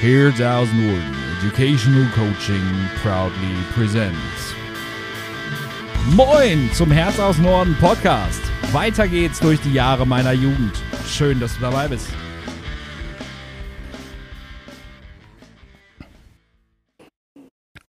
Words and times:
Here's 0.00 0.40
aus 0.40 0.66
Norden 0.72 1.14
Educational 1.40 2.06
Coaching 2.14 2.62
proudly 3.02 3.54
presents. 3.74 4.54
Moin 6.16 6.72
zum 6.72 6.90
Herz 6.90 7.18
aus 7.18 7.36
Norden 7.36 7.76
Podcast. 7.78 8.40
Weiter 8.72 9.06
geht's 9.06 9.40
durch 9.40 9.60
die 9.60 9.74
Jahre 9.74 10.06
meiner 10.06 10.32
Jugend. 10.32 10.72
Schön, 11.06 11.38
dass 11.38 11.54
du 11.56 11.60
dabei 11.60 11.88
bist. 11.88 12.08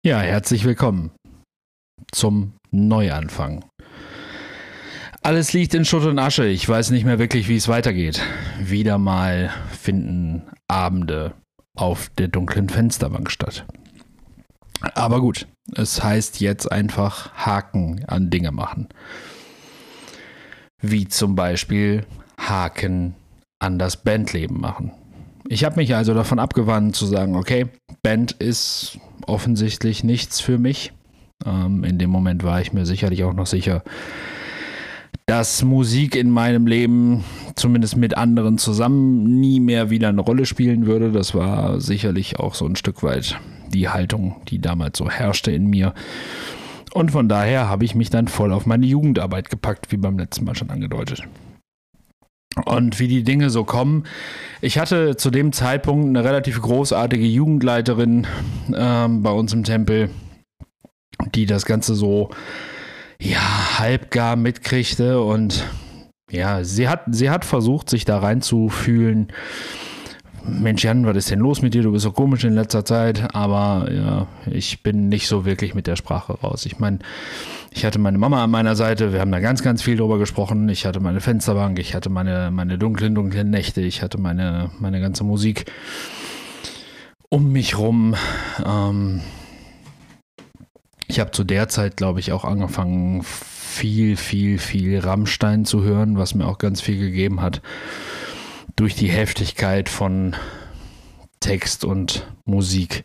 Ja, 0.06 0.20
herzlich 0.20 0.66
willkommen 0.66 1.12
zum 2.12 2.52
Neuanfang. 2.72 3.64
Alles 5.22 5.54
liegt 5.54 5.74
in 5.74 5.86
Schutt 5.86 6.04
und 6.04 6.20
Asche. 6.20 6.48
Ich 6.48 6.68
weiß 6.68 6.92
nicht 6.92 7.06
mehr 7.06 7.18
wirklich, 7.18 7.48
wie 7.48 7.56
es 7.56 7.70
weitergeht. 7.70 8.22
Wieder 8.60 8.98
mal 8.98 9.54
finden 9.72 10.42
Abende 10.68 11.34
auf 11.76 12.10
der 12.18 12.28
dunklen 12.28 12.70
Fensterbank 12.70 13.32
statt. 13.32 13.66
Aber 14.95 15.22
gut, 15.22 15.48
es 15.76 16.04
heißt 16.04 16.40
jetzt 16.41 16.72
einfach 16.72 17.34
Haken 17.34 18.04
an 18.08 18.30
Dinge 18.30 18.52
machen. 18.52 18.90
Wie 20.82 21.08
zum 21.08 21.36
Beispiel 21.36 22.05
Haken 22.38 23.16
an 23.59 23.80
das 23.80 24.04
Bandleben 24.04 24.59
machen. 24.59 24.91
Ich 25.48 25.63
habe 25.63 25.77
mich 25.77 25.96
also 25.96 26.13
davon 26.13 26.40
abgewandt 26.40 26.96
zu 26.96 27.05
sagen, 27.05 27.36
okay, 27.36 27.68
Band 28.02 28.34
ist 28.34 28.98
offensichtlich 29.26 30.04
nichts 30.04 30.41
für 30.41 30.58
mich. 30.58 30.91
Ähm, 31.46 31.84
in 31.84 31.98
dem 31.98 32.10
Moment 32.10 32.44
war 32.44 32.62
ich 32.62 32.74
mir 32.74 32.85
sicherlich 32.85 33.24
auch 33.24 33.34
noch 33.34 33.48
sicher, 33.48 33.84
dass 35.26 35.63
Musik 35.63 36.16
in 36.16 36.30
meinem 36.30 36.68
Leben, 36.68 37.23
zumindest 37.55 37.95
mit 37.95 38.18
anderen 38.18 38.58
zusammen, 38.58 39.40
nie 39.40 39.59
mehr 39.59 39.90
wieder 39.90 40.09
eine 40.09 40.22
Rolle 40.22 40.46
spielen 40.46 40.86
würde. 40.86 41.12
Das 41.12 41.34
war 41.34 41.80
sicherlich 41.80 42.40
auch 42.40 42.55
so 42.55 42.66
ein 42.66 42.76
Stück 42.76 43.04
weit 43.04 43.40
die 43.73 43.90
Haltung, 43.90 44.36
die 44.49 44.59
damals 44.59 44.98
so 44.98 45.09
herrschte 45.09 45.51
in 45.51 45.68
mir. 45.68 45.94
Und 46.94 47.12
von 47.12 47.27
daher 47.27 47.70
habe 47.70 47.85
ich 47.85 47.96
mich 47.96 48.10
dann 48.10 48.27
voll 48.27 48.51
auf 48.51 48.66
meine 48.66 48.85
Jugendarbeit 48.85 49.49
gepackt, 49.49 49.91
wie 49.91 49.98
beim 49.98 50.20
letzten 50.20 50.46
Mal 50.46 50.55
schon 50.55 50.70
angedeutet. 50.70 51.24
Und 52.66 52.99
wie 52.99 53.07
die 53.07 53.24
Dinge 53.24 53.49
so 53.49 53.63
kommen. 53.63 54.04
Ich 54.62 54.77
hatte 54.77 55.18
zu 55.18 55.32
dem 55.32 55.54
Zeitpunkt 55.54 56.07
eine 56.07 56.24
relativ 56.24 56.62
großartige 56.62 57.26
Jugendleiterin 57.26 58.27
ähm, 58.76 59.24
bei 59.24 59.32
uns 59.32 59.54
im 59.54 59.63
Tempel, 59.63 60.12
die 61.34 61.48
das 61.48 61.66
Ganze 61.66 61.96
so 61.96 62.29
ja, 63.24 63.79
halbgar 63.79 64.35
mitkriegte 64.35 65.22
und 65.22 65.63
ja, 66.29 66.63
sie 66.63 66.90
hat, 66.90 67.03
sie 67.12 67.29
hat 67.29 67.46
versucht, 67.46 67.90
sich 67.90 68.06
da 68.06 68.19
reinzufühlen. 68.19 69.28
Mensch, 70.46 70.84
Jan, 70.84 71.06
was 71.06 71.16
ist 71.16 71.31
denn 71.31 71.40
los 71.40 71.62
mit 71.62 71.74
dir? 71.74 71.84
Du 71.84 71.94
bist 71.94 72.03
so 72.03 72.12
komisch 72.12 72.44
in 72.44 72.53
letzter 72.53 72.84
Zeit, 72.84 73.34
aber 73.34 73.90
ja, 73.90 74.28
ich 74.51 74.84
bin 74.84 75.07
nicht 75.07 75.28
so 75.28 75.46
wirklich 75.46 75.74
mit 75.74 75.88
der 75.88 75.96
Sprache 75.96 76.34
raus. 76.34 76.66
Ich 76.66 76.79
meine, 76.79 77.00
ich 77.72 77.85
hatte 77.85 77.97
meine 77.97 78.18
Mama 78.18 78.44
an 78.44 78.51
meiner 78.51 78.75
Seite, 78.75 79.13
wir 79.13 79.22
haben 79.22 79.31
da 79.31 79.40
ganz, 79.40 79.63
ganz 79.63 79.81
viel 79.81 79.96
drüber 79.96 80.18
gesprochen. 80.18 80.68
Ich 80.68 80.85
hatte 80.85 81.00
meine 81.00 81.22
Fensterbank, 81.22 81.79
ich 81.79 81.96
hatte 81.96 82.09
meine, 82.09 82.51
meine 82.51 82.78
dunklen, 82.78 83.16
dunklen 83.16 83.50
Nächte, 83.50 83.79
ich 83.79 84.01
hatte 84.01 84.19
meine, 84.19 84.69
meine 84.79 85.00
ganze 85.00 85.24
Musik 85.24 85.72
um 87.29 87.53
mich 87.53 87.78
rum. 87.78 88.16
Ähm, 88.66 89.22
ich 91.14 91.19
habe 91.19 91.30
zu 91.30 91.44
der 91.44 91.69
Zeit, 91.69 91.96
glaube 91.96 92.19
ich, 92.19 92.31
auch 92.31 92.44
angefangen, 92.44 93.22
viel, 93.22 94.18
viel, 94.18 94.58
viel 94.58 94.97
Rammstein 94.97 95.64
zu 95.64 95.84
hören, 95.84 96.18
was 96.18 96.34
mir 96.34 96.47
auch 96.47 96.58
ganz 96.58 96.81
viel 96.81 96.97
gegeben 96.97 97.40
hat. 97.40 97.62
Durch 98.75 98.96
die 98.96 99.09
Heftigkeit 99.09 99.90
von 99.90 100.36
Text 101.40 101.86
und 101.86 102.25
Musik, 102.46 103.03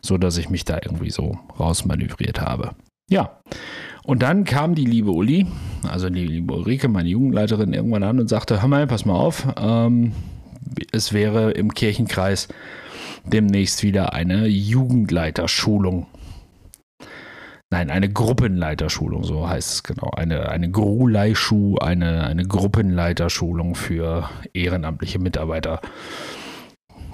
so 0.00 0.18
dass 0.18 0.38
ich 0.38 0.50
mich 0.50 0.64
da 0.64 0.76
irgendwie 0.76 1.10
so 1.10 1.36
rausmanövriert 1.58 2.40
habe. 2.40 2.76
Ja. 3.08 3.40
Und 4.04 4.22
dann 4.22 4.44
kam 4.44 4.76
die 4.76 4.86
liebe 4.86 5.10
Uli, 5.10 5.48
also 5.88 6.10
die 6.10 6.24
liebe 6.24 6.54
Ulrike, 6.54 6.86
meine 6.86 7.08
Jugendleiterin, 7.08 7.72
irgendwann 7.72 8.04
an 8.04 8.20
und 8.20 8.28
sagte: 8.28 8.62
Hör 8.62 8.68
mal, 8.68 8.86
pass 8.86 9.04
mal 9.04 9.14
auf, 9.14 9.48
ähm, 9.58 10.12
es 10.92 11.12
wäre 11.12 11.50
im 11.50 11.74
Kirchenkreis 11.74 12.46
demnächst 13.24 13.82
wieder 13.82 14.12
eine 14.12 14.46
Jugendleiterschulung 14.46 16.06
Nein, 17.72 17.90
eine 17.90 18.12
Gruppenleiterschulung, 18.12 19.22
so 19.22 19.48
heißt 19.48 19.72
es 19.72 19.82
genau. 19.84 20.10
Eine, 20.10 20.48
eine 20.48 20.70
GRU-Leihschuh, 20.70 21.78
eine, 21.78 22.24
eine 22.24 22.44
Gruppenleiterschulung 22.44 23.76
für 23.76 24.28
ehrenamtliche 24.52 25.20
Mitarbeiter 25.20 25.80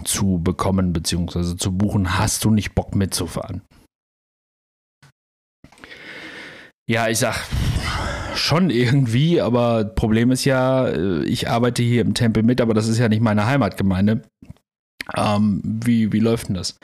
zu 0.05 0.41
bekommen 0.43 0.95
bzw. 0.95 1.57
zu 1.57 1.77
buchen. 1.77 2.19
Hast 2.19 2.45
du 2.45 2.51
nicht 2.51 2.75
Bock 2.75 2.95
mitzufahren? 2.95 3.61
Ja, 6.89 7.09
ich 7.09 7.19
sag 7.19 7.37
schon 8.35 8.71
irgendwie, 8.71 9.41
aber 9.41 9.85
Problem 9.85 10.31
ist 10.31 10.45
ja, 10.45 10.87
äh, 10.87 11.25
ich 11.25 11.51
arbeite 11.51 11.83
hier 11.83 12.01
im 12.01 12.15
Tempel 12.15 12.43
mit, 12.43 12.61
aber 12.61 12.75
das 12.75 12.89
ist 12.89 12.99
ja 12.99 13.09
nicht 13.09 13.21
meine 13.21 13.47
Heimatgemeinde. 13.47 14.23
Ähm, 15.15 15.61
wie, 15.65 16.13
wie 16.13 16.21
läuft 16.21 16.49
denn 16.49 16.55
das? 16.55 16.79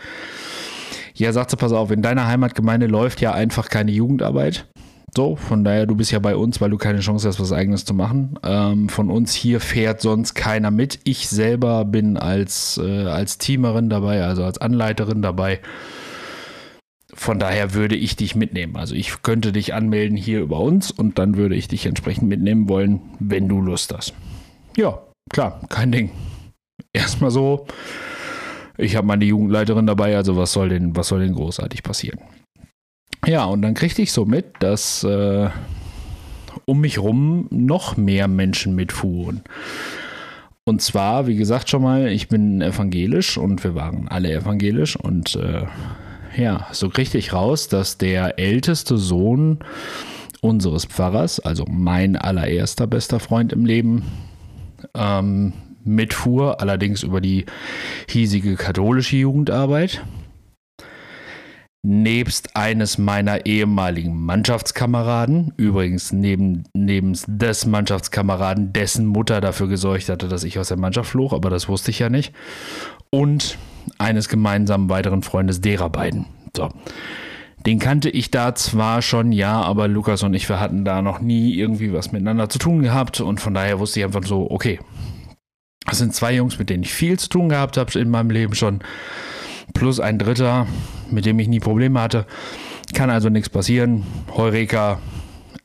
Ja, 1.15 1.33
sagt 1.33 1.50
sie, 1.50 1.56
pass 1.56 1.73
auf, 1.73 1.91
in 1.91 2.03
deiner 2.03 2.27
Heimatgemeinde 2.27 2.87
läuft 2.87 3.21
ja 3.21 3.33
einfach 3.33 3.69
keine 3.69 3.93
Jugendarbeit. 3.93 4.67
So, 5.15 5.37
von 5.37 5.62
daher, 5.62 5.84
du 5.84 5.95
bist 5.95 6.11
ja 6.11 6.19
bei 6.21 6.34
uns, 6.37 6.62
weil 6.62 6.71
du 6.71 6.78
keine 6.78 7.00
Chance 7.00 7.28
hast, 7.28 7.39
was 7.39 7.53
Eigenes 7.53 7.84
zu 7.84 7.93
machen. 7.93 8.39
Ähm, 8.43 8.89
von 8.89 9.11
uns 9.11 9.34
hier 9.34 9.61
fährt 9.61 10.01
sonst 10.01 10.33
keiner 10.34 10.71
mit. 10.71 11.01
Ich 11.05 11.28
selber 11.28 11.84
bin 11.84 12.17
als, 12.17 12.81
äh, 12.83 13.05
als 13.05 13.37
Teamerin 13.37 13.91
dabei, 13.91 14.22
also 14.25 14.43
als 14.43 14.56
Anleiterin 14.59 15.21
dabei. 15.21 15.61
Von 17.12 17.39
daher 17.39 17.75
würde 17.75 17.95
ich 17.95 18.17
dich 18.17 18.34
mitnehmen. 18.34 18.77
Also 18.77 18.95
ich 18.95 19.21
könnte 19.21 19.53
dich 19.53 19.75
anmelden 19.75 20.17
hier 20.17 20.41
über 20.41 20.61
uns 20.61 20.91
und 20.91 21.19
dann 21.19 21.37
würde 21.37 21.56
ich 21.56 21.69
dich 21.69 21.84
entsprechend 21.84 22.28
mitnehmen 22.28 22.71
wollen, 22.71 23.03
wenn 23.19 23.49
du 23.49 23.61
Lust 23.61 23.93
hast. 23.95 24.15
Ja, 24.78 24.99
klar, 25.31 25.61
kein 25.69 25.93
Ding. 25.93 26.11
Erstmal 26.95 27.31
so 27.31 27.67
ich 28.82 28.97
habe 28.97 29.06
meine 29.06 29.25
Jugendleiterin 29.25 29.87
dabei, 29.87 30.16
also 30.16 30.37
was 30.37 30.53
soll 30.53 30.69
denn, 30.70 30.97
was 30.97 31.09
soll 31.09 31.20
denn 31.20 31.34
großartig 31.34 31.82
passieren? 31.82 32.20
Ja, 33.26 33.44
und 33.44 33.62
dann 33.62 33.75
kriegte 33.75 34.03
ich 34.03 34.12
so 34.12 34.25
mit, 34.25 34.47
dass 34.59 35.04
äh, 35.04 35.48
um 36.65 36.81
mich 36.81 36.98
rum 36.98 37.47
noch 37.50 37.97
mehr 37.97 38.28
Menschen 38.28 38.75
mitfuhren. 38.75 39.42
Und 40.65 40.82
zwar, 40.82 41.26
wie 41.26 41.37
gesagt 41.37 41.71
schon 41.71 41.82
mal, 41.82 42.09
ich 42.09 42.28
bin 42.28 42.60
evangelisch 42.60 43.37
und 43.37 43.65
wir 43.65 43.75
waren 43.75 44.09
alle 44.09 44.32
evangelisch 44.32 44.97
und 44.97 45.37
äh, 45.37 45.66
ja, 46.37 46.66
so 46.72 46.88
kriegte 46.88 47.19
ich 47.19 47.32
raus, 47.32 47.69
dass 47.69 47.98
der 47.98 48.38
älteste 48.38 48.97
Sohn 48.97 49.59
unseres 50.41 50.84
Pfarrers, 50.84 51.41
also 51.41 51.65
mein 51.69 52.16
allererster 52.16 52.87
bester 52.87 53.21
Freund 53.21 53.53
im 53.53 53.66
Leben, 53.66 54.04
ähm, 54.94 55.53
mitfuhr, 55.84 56.60
allerdings 56.60 57.03
über 57.03 57.20
die 57.20 57.47
hiesige 58.09 58.56
katholische 58.56 59.16
Jugendarbeit. 59.16 60.04
Nebst 61.84 62.54
eines 62.54 62.97
meiner 62.97 63.44
ehemaligen 63.44 64.16
Mannschaftskameraden, 64.16 65.53
übrigens 65.56 66.12
neben, 66.12 66.62
neben 66.75 67.19
des 67.26 67.66
Mannschaftskameraden, 67.66 68.72
dessen 68.72 69.06
Mutter 69.06 69.41
dafür 69.41 69.66
gesorgt 69.66 70.09
hatte, 70.09 70.28
dass 70.28 70.44
ich 70.44 70.60
aus 70.60 70.69
der 70.69 70.76
Mannschaft 70.78 71.10
floh, 71.10 71.32
aber 71.32 71.50
das 71.50 71.69
wusste 71.69 71.91
ich 71.91 71.98
ja 71.98 72.09
nicht. 72.09 72.32
Und 73.10 73.59
eines 73.98 74.28
gemeinsamen 74.28 74.88
weiteren 74.88 75.22
Freundes 75.22 75.60
derer 75.60 75.91
beiden. 75.91 76.26
So. 76.56 76.69
Den 77.66 77.78
kannte 77.78 78.10
ich 78.10 78.31
da 78.31 78.54
zwar 78.54 79.03
schon, 79.03 79.31
ja, 79.31 79.60
aber 79.60 79.87
Lukas 79.87 80.22
und 80.25 80.34
ich, 80.34 80.48
wir 80.48 80.59
hatten 80.59 80.84
da 80.84 81.00
noch 81.00 81.21
nie 81.21 81.54
irgendwie 81.54 81.92
was 81.92 82.10
miteinander 82.10 82.48
zu 82.48 82.59
tun 82.59 82.82
gehabt 82.82 83.21
und 83.21 83.41
von 83.41 83.54
daher 83.54 83.78
wusste 83.78 84.00
ich 84.00 84.06
einfach 84.06 84.25
so, 84.25 84.50
okay, 84.50 84.81
das 85.92 85.98
sind 85.98 86.14
zwei 86.14 86.34
Jungs, 86.34 86.58
mit 86.58 86.70
denen 86.70 86.84
ich 86.84 86.94
viel 86.94 87.19
zu 87.19 87.28
tun 87.28 87.50
gehabt 87.50 87.76
habe 87.76 88.00
in 88.00 88.08
meinem 88.08 88.30
Leben 88.30 88.54
schon. 88.54 88.80
Plus 89.74 90.00
ein 90.00 90.18
dritter, 90.18 90.66
mit 91.10 91.27
dem 91.27 91.39
ich 91.39 91.48
nie 91.48 91.60
Probleme 91.60 92.00
hatte. 92.00 92.24
Kann 92.94 93.10
also 93.10 93.28
nichts 93.28 93.50
passieren. 93.50 94.04
Heureka, 94.34 95.00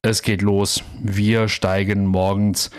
es 0.02 0.24
geht 0.24 0.42
los. 0.42 0.84
Wir 1.02 1.48
steigen 1.48 2.06
morgens. 2.06 2.72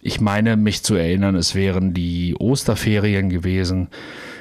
Ich 0.00 0.20
meine, 0.20 0.56
mich 0.56 0.82
zu 0.82 0.96
erinnern, 0.96 1.36
es 1.36 1.54
wären 1.54 1.94
die 1.94 2.34
Osterferien 2.36 3.28
gewesen. 3.28 3.86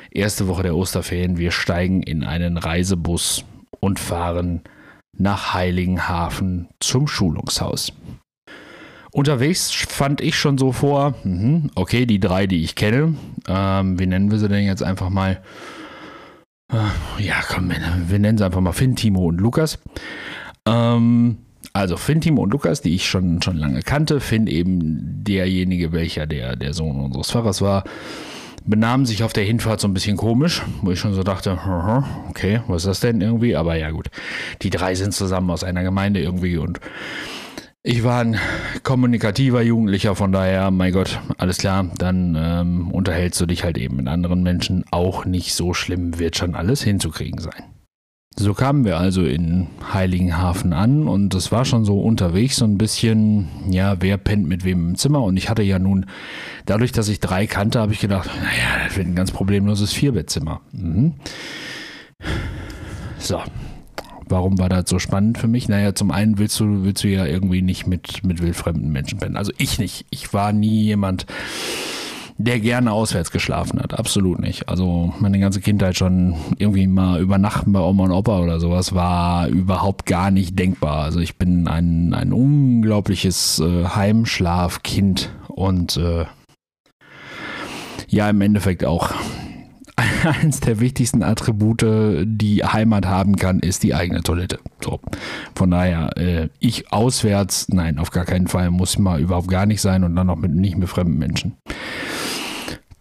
Erste 0.09 0.47
Woche 0.47 0.63
der 0.63 0.75
Osterferien. 0.75 1.37
Wir 1.37 1.51
steigen 1.51 2.01
in 2.01 2.23
einen 2.23 2.57
Reisebus 2.57 3.45
und 3.79 3.99
fahren 3.99 4.61
nach 5.15 5.53
Heiligenhafen 5.53 6.69
zum 6.79 7.07
Schulungshaus. 7.07 7.94
Unterwegs 9.13 9.71
fand 9.71 10.21
ich 10.21 10.37
schon 10.37 10.57
so 10.57 10.71
vor, 10.71 11.15
mhm, 11.23 11.69
okay, 11.75 12.05
die 12.05 12.19
drei, 12.19 12.47
die 12.47 12.63
ich 12.63 12.75
kenne, 12.75 13.15
ähm, 13.47 13.99
wie 13.99 14.05
nennen 14.05 14.31
wir 14.31 14.39
sie 14.39 14.47
denn 14.47 14.65
jetzt 14.65 14.83
einfach 14.83 15.09
mal? 15.09 15.41
Äh, 16.71 17.23
ja, 17.23 17.41
komm, 17.47 17.71
wir 18.07 18.19
nennen 18.19 18.37
sie 18.37 18.45
einfach 18.45 18.61
mal 18.61 18.71
Finn, 18.71 18.95
Timo 18.95 19.27
und 19.27 19.41
Lukas. 19.41 19.79
Ähm, 20.65 21.37
also 21.73 21.97
Finn, 21.97 22.21
Timo 22.21 22.43
und 22.43 22.51
Lukas, 22.51 22.81
die 22.81 22.95
ich 22.95 23.09
schon, 23.09 23.41
schon 23.41 23.57
lange 23.57 23.81
kannte. 23.81 24.19
Finn 24.21 24.47
eben 24.47 25.23
derjenige, 25.23 25.91
welcher 25.91 26.25
der, 26.25 26.55
der 26.55 26.73
Sohn 26.73 26.99
unseres 26.99 27.31
Pfarrers 27.31 27.61
war. 27.61 27.83
benahmen 28.65 29.05
sich 29.05 29.23
auf 29.23 29.33
der 29.33 29.43
Hinfahrt 29.43 29.81
so 29.81 29.87
ein 29.87 29.93
bisschen 29.93 30.17
komisch, 30.17 30.61
wo 30.81 30.91
ich 30.91 30.99
schon 30.99 31.13
so 31.13 31.23
dachte, 31.23 31.57
okay, 32.29 32.61
was 32.67 32.83
ist 32.83 32.87
das 32.87 32.99
denn 33.01 33.21
irgendwie? 33.21 33.55
Aber 33.55 33.75
ja 33.75 33.91
gut, 33.91 34.09
die 34.61 34.69
drei 34.69 34.95
sind 34.95 35.13
zusammen 35.13 35.49
aus 35.49 35.63
einer 35.63 35.83
Gemeinde 35.83 36.21
irgendwie 36.21 36.57
und 36.57 36.79
ich 37.83 38.04
war 38.04 38.22
ein 38.22 38.38
kommunikativer 38.83 39.62
Jugendlicher, 39.62 40.16
von 40.16 40.31
daher, 40.31 40.69
mein 40.72 40.94
Gott, 40.94 41.19
alles 41.38 41.57
klar, 41.57 41.89
dann 41.98 42.38
ähm, 42.39 42.92
unterhältst 42.92 43.42
du 43.42 43.45
dich 43.45 43.63
halt 43.63 43.78
eben 43.78 43.95
mit 43.95 44.07
anderen 44.07 44.44
Menschen. 44.44 44.86
Auch 44.92 45.25
nicht 45.25 45.54
so 45.54 45.74
schlimm 45.74 46.19
wird 46.19 46.38
schon 46.38 46.56
alles 46.56 46.83
hinzukriegen 46.83 47.39
sein. 47.39 47.63
So 48.38 48.54
kamen 48.54 48.86
wir 48.86 48.98
also 48.98 49.24
in 49.24 49.68
Heiligenhafen 49.94 50.72
an 50.72 51.07
und 51.07 51.33
es 51.33 51.51
war 51.51 51.66
schon 51.66 51.83
so 51.83 52.00
unterwegs 52.00 52.56
so 52.57 52.66
ein 52.66 52.78
bisschen, 52.78 53.50
ja, 53.69 53.98
wer 54.00 54.18
pennt 54.18 54.48
mit 54.48 54.63
wem 54.63 54.89
im 54.89 54.95
Zimmer 54.95 55.22
und 55.24 55.36
ich 55.36 55.50
hatte 55.50 55.63
ja 55.63 55.80
nun, 55.80 56.06
dadurch, 56.66 56.94
dass 56.94 57.10
ich 57.10 57.19
drei 57.19 57.45
kannte, 57.45 57.80
habe 57.80 57.92
ich 57.92 58.00
gedacht, 58.00 58.30
naja, 58.42 58.86
das 58.86 58.95
wird 58.95 59.07
ein 59.07 59.16
ganz 59.16 59.31
problemloses 59.31 59.92
Vierbettzimmer. 59.92 60.62
Mhm. 60.72 61.16
So, 63.18 63.42
warum 64.31 64.57
war 64.57 64.69
das 64.69 64.89
so 64.89 64.98
spannend 64.98 65.38
für 65.38 65.48
mich? 65.48 65.69
Naja, 65.69 65.94
zum 65.94 66.12
einen 66.12 66.38
willst 66.38 66.60
du, 66.60 66.83
willst 66.83 67.04
du 67.04 67.07
ja 67.10 67.25
irgendwie 67.25 67.62
nicht 67.62 67.86
mit, 67.86 68.24
mit 68.24 68.42
wildfremden 68.42 68.92
Menschen 68.92 69.19
pennen. 69.19 69.38
Also 69.38 69.51
ich 69.57 69.78
nicht. 69.78 70.06
Ich 70.10 70.33
war 70.33 70.54
nie 70.54 70.83
jemand, 70.83 71.25
der 72.38 72.60
gerne 72.60 72.92
auswärts 72.92 73.31
geschlafen 73.31 73.80
hat. 73.80 73.98
Absolut 73.98 74.39
nicht. 74.39 74.69
Also 74.69 75.13
meine 75.19 75.39
ganze 75.39 75.62
Kindheit 75.62 75.98
schon 75.98 76.36
irgendwie 76.57 76.88
mal 76.88 77.22
übernachten 77.22 77.72
bei 77.72 77.80
Oma 77.80 78.06
und 78.06 78.12
Opa 78.12 78.39
oder 78.39 78.60
sowas 78.60 78.95
war 78.95 79.48
überhaupt 79.48 80.06
gar 80.06 80.31
nicht 80.31 80.57
denkbar. 80.57 81.04
Also 81.04 81.19
ich 81.19 81.38
bin 81.38 81.68
ein, 81.68 82.13
ein 82.13 82.33
unglaubliches 82.33 83.60
äh, 83.60 83.86
Heimschlafkind 83.86 85.31
und 85.48 85.98
äh, 85.98 86.25
ja, 88.07 88.30
im 88.30 88.42
Endeffekt 88.42 88.83
auch 88.83 89.13
eines 90.42 90.59
der 90.59 90.80
wichtigsten 90.80 91.24
Attribute, 91.24 91.86
die 92.25 92.63
Heimat 92.63 93.06
haben 93.06 93.36
kann, 93.36 93.59
ist 93.59 93.83
die 93.83 93.94
eigene 93.94 94.21
Toilette. 94.21 94.59
So. 94.83 95.00
Von 95.56 95.71
daher, 95.71 96.18
äh, 96.18 96.50
ich 96.59 96.92
auswärts, 96.92 97.68
nein, 97.69 98.00
auf 98.00 98.12
gar 98.12 98.25
keinen 98.25 98.48
Fall, 98.48 98.71
muss 98.71 98.98
mal 98.98 99.19
überhaupt 99.19 99.48
gar 99.48 99.65
nicht 99.65 99.81
sein 99.81 100.03
und 100.03 100.15
dann 100.15 100.27
noch 100.27 100.38
mit, 100.38 100.53
nicht 100.53 100.77
mit 100.77 100.89
fremden 100.89 101.18
Menschen. 101.18 101.53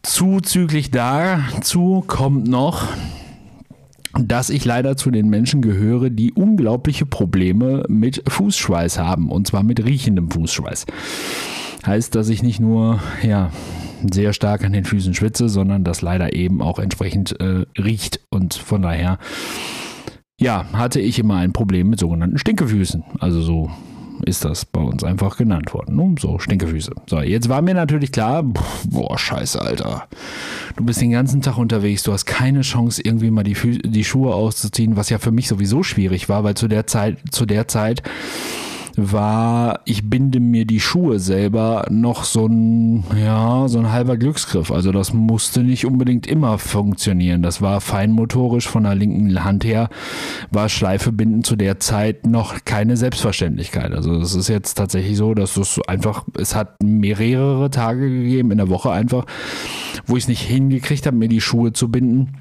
Zuzüglich 0.02 0.91
dazu 0.91 2.02
kommt 2.06 2.49
noch, 2.49 2.88
dass 4.19 4.50
ich 4.50 4.64
leider 4.64 4.96
zu 4.96 5.11
den 5.11 5.29
Menschen 5.29 5.62
gehöre, 5.62 6.11
die 6.11 6.32
unglaubliche 6.32 7.06
Probleme 7.06 7.85
mit 7.88 8.23
Fußschweiß 8.29 8.99
haben 8.99 9.31
und 9.31 9.46
zwar 9.46 9.62
mit 9.62 9.85
riechendem 9.85 10.31
Fußschweiß. 10.31 10.87
Heißt, 11.87 12.15
dass 12.15 12.29
ich 12.29 12.43
nicht 12.43 12.61
nur 12.61 13.00
ja, 13.23 13.50
sehr 14.11 14.32
stark 14.32 14.65
an 14.65 14.73
den 14.73 14.85
Füßen 14.85 15.15
schwitze, 15.15 15.49
sondern 15.49 15.85
das 15.85 16.03
leider 16.03 16.35
eben 16.35 16.62
auch 16.62 16.79
entsprechend 16.79 17.38
äh, 17.41 17.65
riecht. 17.79 18.21
Und 18.31 18.55
von 18.55 18.82
daher, 18.82 19.19
ja, 20.38 20.67
hatte 20.73 21.00
ich 21.00 21.19
immer 21.19 21.37
ein 21.37 21.53
Problem 21.53 21.91
mit 21.91 22.00
sogenannten 22.00 22.38
Stinkefüßen. 22.38 23.05
Also 23.19 23.41
so 23.41 23.71
ist 24.27 24.44
das 24.44 24.65
bei 24.65 24.81
uns 24.81 25.05
einfach 25.05 25.37
genannt 25.37 25.73
worden. 25.73 25.97
Ne? 25.97 26.15
So, 26.19 26.38
Stinkefüße. 26.38 26.93
So, 27.06 27.21
jetzt 27.21 27.49
war 27.49 27.62
mir 27.62 27.75
natürlich 27.75 28.12
klar, 28.12 28.44
boah, 28.88 29.19
scheiße, 29.19 29.61
Alter. 29.61 30.09
Du 30.77 30.85
bist 30.85 31.00
den 31.00 31.11
ganzen 31.11 31.43
Tag 31.43 31.59
unterwegs, 31.59 32.03
du 32.03 32.12
hast 32.12 32.27
keine 32.27 32.61
Chance, 32.62 33.00
irgendwie 33.03 33.31
mal 33.31 33.44
die, 33.44 33.55
Fü 33.55 33.79
die 33.79 34.05
Schuhe 34.05 34.35
auszuziehen, 34.35 34.97
was 34.97 35.11
ja 35.11 35.19
für 35.19 35.32
mich 35.32 35.49
sowieso 35.49 35.82
schwierig 35.82 36.29
war, 36.29 36.44
weil 36.44 36.55
zu 36.55 36.69
der 36.69 36.87
Zeit, 36.87 37.19
zu 37.31 37.47
der 37.47 37.69
Zeit 37.69 38.03
war, 39.00 39.81
ich 39.85 40.08
binde 40.08 40.41
mir 40.41 40.64
die 40.64 40.81
Schuhe 40.81 41.19
selber 41.19 41.87
noch 41.91 42.25
so 42.25 42.47
ein, 42.47 43.05
ja, 43.17 43.69
so 43.69 43.79
ein 43.79 43.93
halber 43.93 44.17
Glücksgriff. 44.17 44.70
Also 44.70 44.93
das 44.93 45.12
musste 45.12 45.62
nicht 45.62 45.87
unbedingt 45.87 46.26
immer 46.26 46.58
funktionieren. 46.58 47.43
Das 47.43 47.62
war 47.62 47.81
feinmotorisch 47.81 48.69
von 48.69 48.85
der 48.85 48.94
linken 48.94 49.44
Hand 49.44 49.64
her, 49.64 49.88
war 50.50 50.69
Schleife 50.69 51.12
binden 51.12 51.44
zu 51.44 51.56
der 51.56 51.81
Zeit 51.81 52.26
noch 52.26 52.64
keine 52.64 52.97
Selbstverständlichkeit. 52.97 53.93
Also 53.93 54.14
es 54.17 54.35
ist 54.35 54.49
jetzt 54.49 54.75
tatsächlich 54.75 55.17
so, 55.17 55.35
dass 55.35 55.56
es 55.56 55.81
einfach, 55.87 56.25
es 56.38 56.55
hat 56.55 56.82
mehrere 56.82 57.70
Tage 57.70 58.08
gegeben 58.11 58.50
in 58.50 58.58
der 58.58 58.70
Woche 58.70 58.91
einfach, 58.91 59.26
wo 60.06 60.17
ich 60.17 60.25
es 60.25 60.29
nicht 60.29 60.43
hingekriegt 60.43 61.06
habe, 61.06 61.17
mir 61.17 61.29
die 61.29 61.41
Schuhe 61.41 61.73
zu 61.73 61.91
binden 61.91 62.39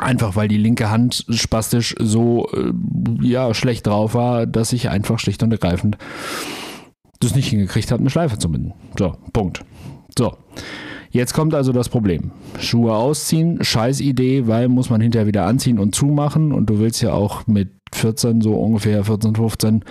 Einfach 0.00 0.34
weil 0.34 0.48
die 0.48 0.56
linke 0.56 0.90
Hand 0.90 1.26
spastisch 1.28 1.94
so 1.98 2.48
äh, 2.52 2.72
ja, 3.20 3.52
schlecht 3.54 3.86
drauf 3.86 4.14
war, 4.14 4.46
dass 4.46 4.72
ich 4.72 4.88
einfach 4.88 5.18
schlicht 5.18 5.42
und 5.42 5.52
ergreifend 5.52 5.98
das 7.20 7.34
nicht 7.34 7.48
hingekriegt 7.48 7.92
habe, 7.92 8.00
eine 8.00 8.10
Schleife 8.10 8.38
zu 8.38 8.50
binden. 8.50 8.72
So, 8.98 9.14
Punkt. 9.32 9.62
So. 10.18 10.36
Jetzt 11.10 11.34
kommt 11.34 11.54
also 11.54 11.72
das 11.72 11.88
Problem. 11.88 12.30
Schuhe 12.58 12.94
ausziehen, 12.94 13.62
scheiß 13.62 14.00
Idee, 14.00 14.46
weil 14.46 14.68
muss 14.68 14.90
man 14.90 15.00
hinterher 15.00 15.26
wieder 15.26 15.44
anziehen 15.44 15.78
und 15.78 15.94
zumachen 15.94 16.52
und 16.52 16.70
du 16.70 16.78
willst 16.78 17.02
ja 17.02 17.12
auch 17.12 17.46
mit 17.46 17.70
14, 17.92 18.40
so 18.40 18.54
ungefähr 18.54 19.04
14, 19.04 19.34
15 19.34 19.84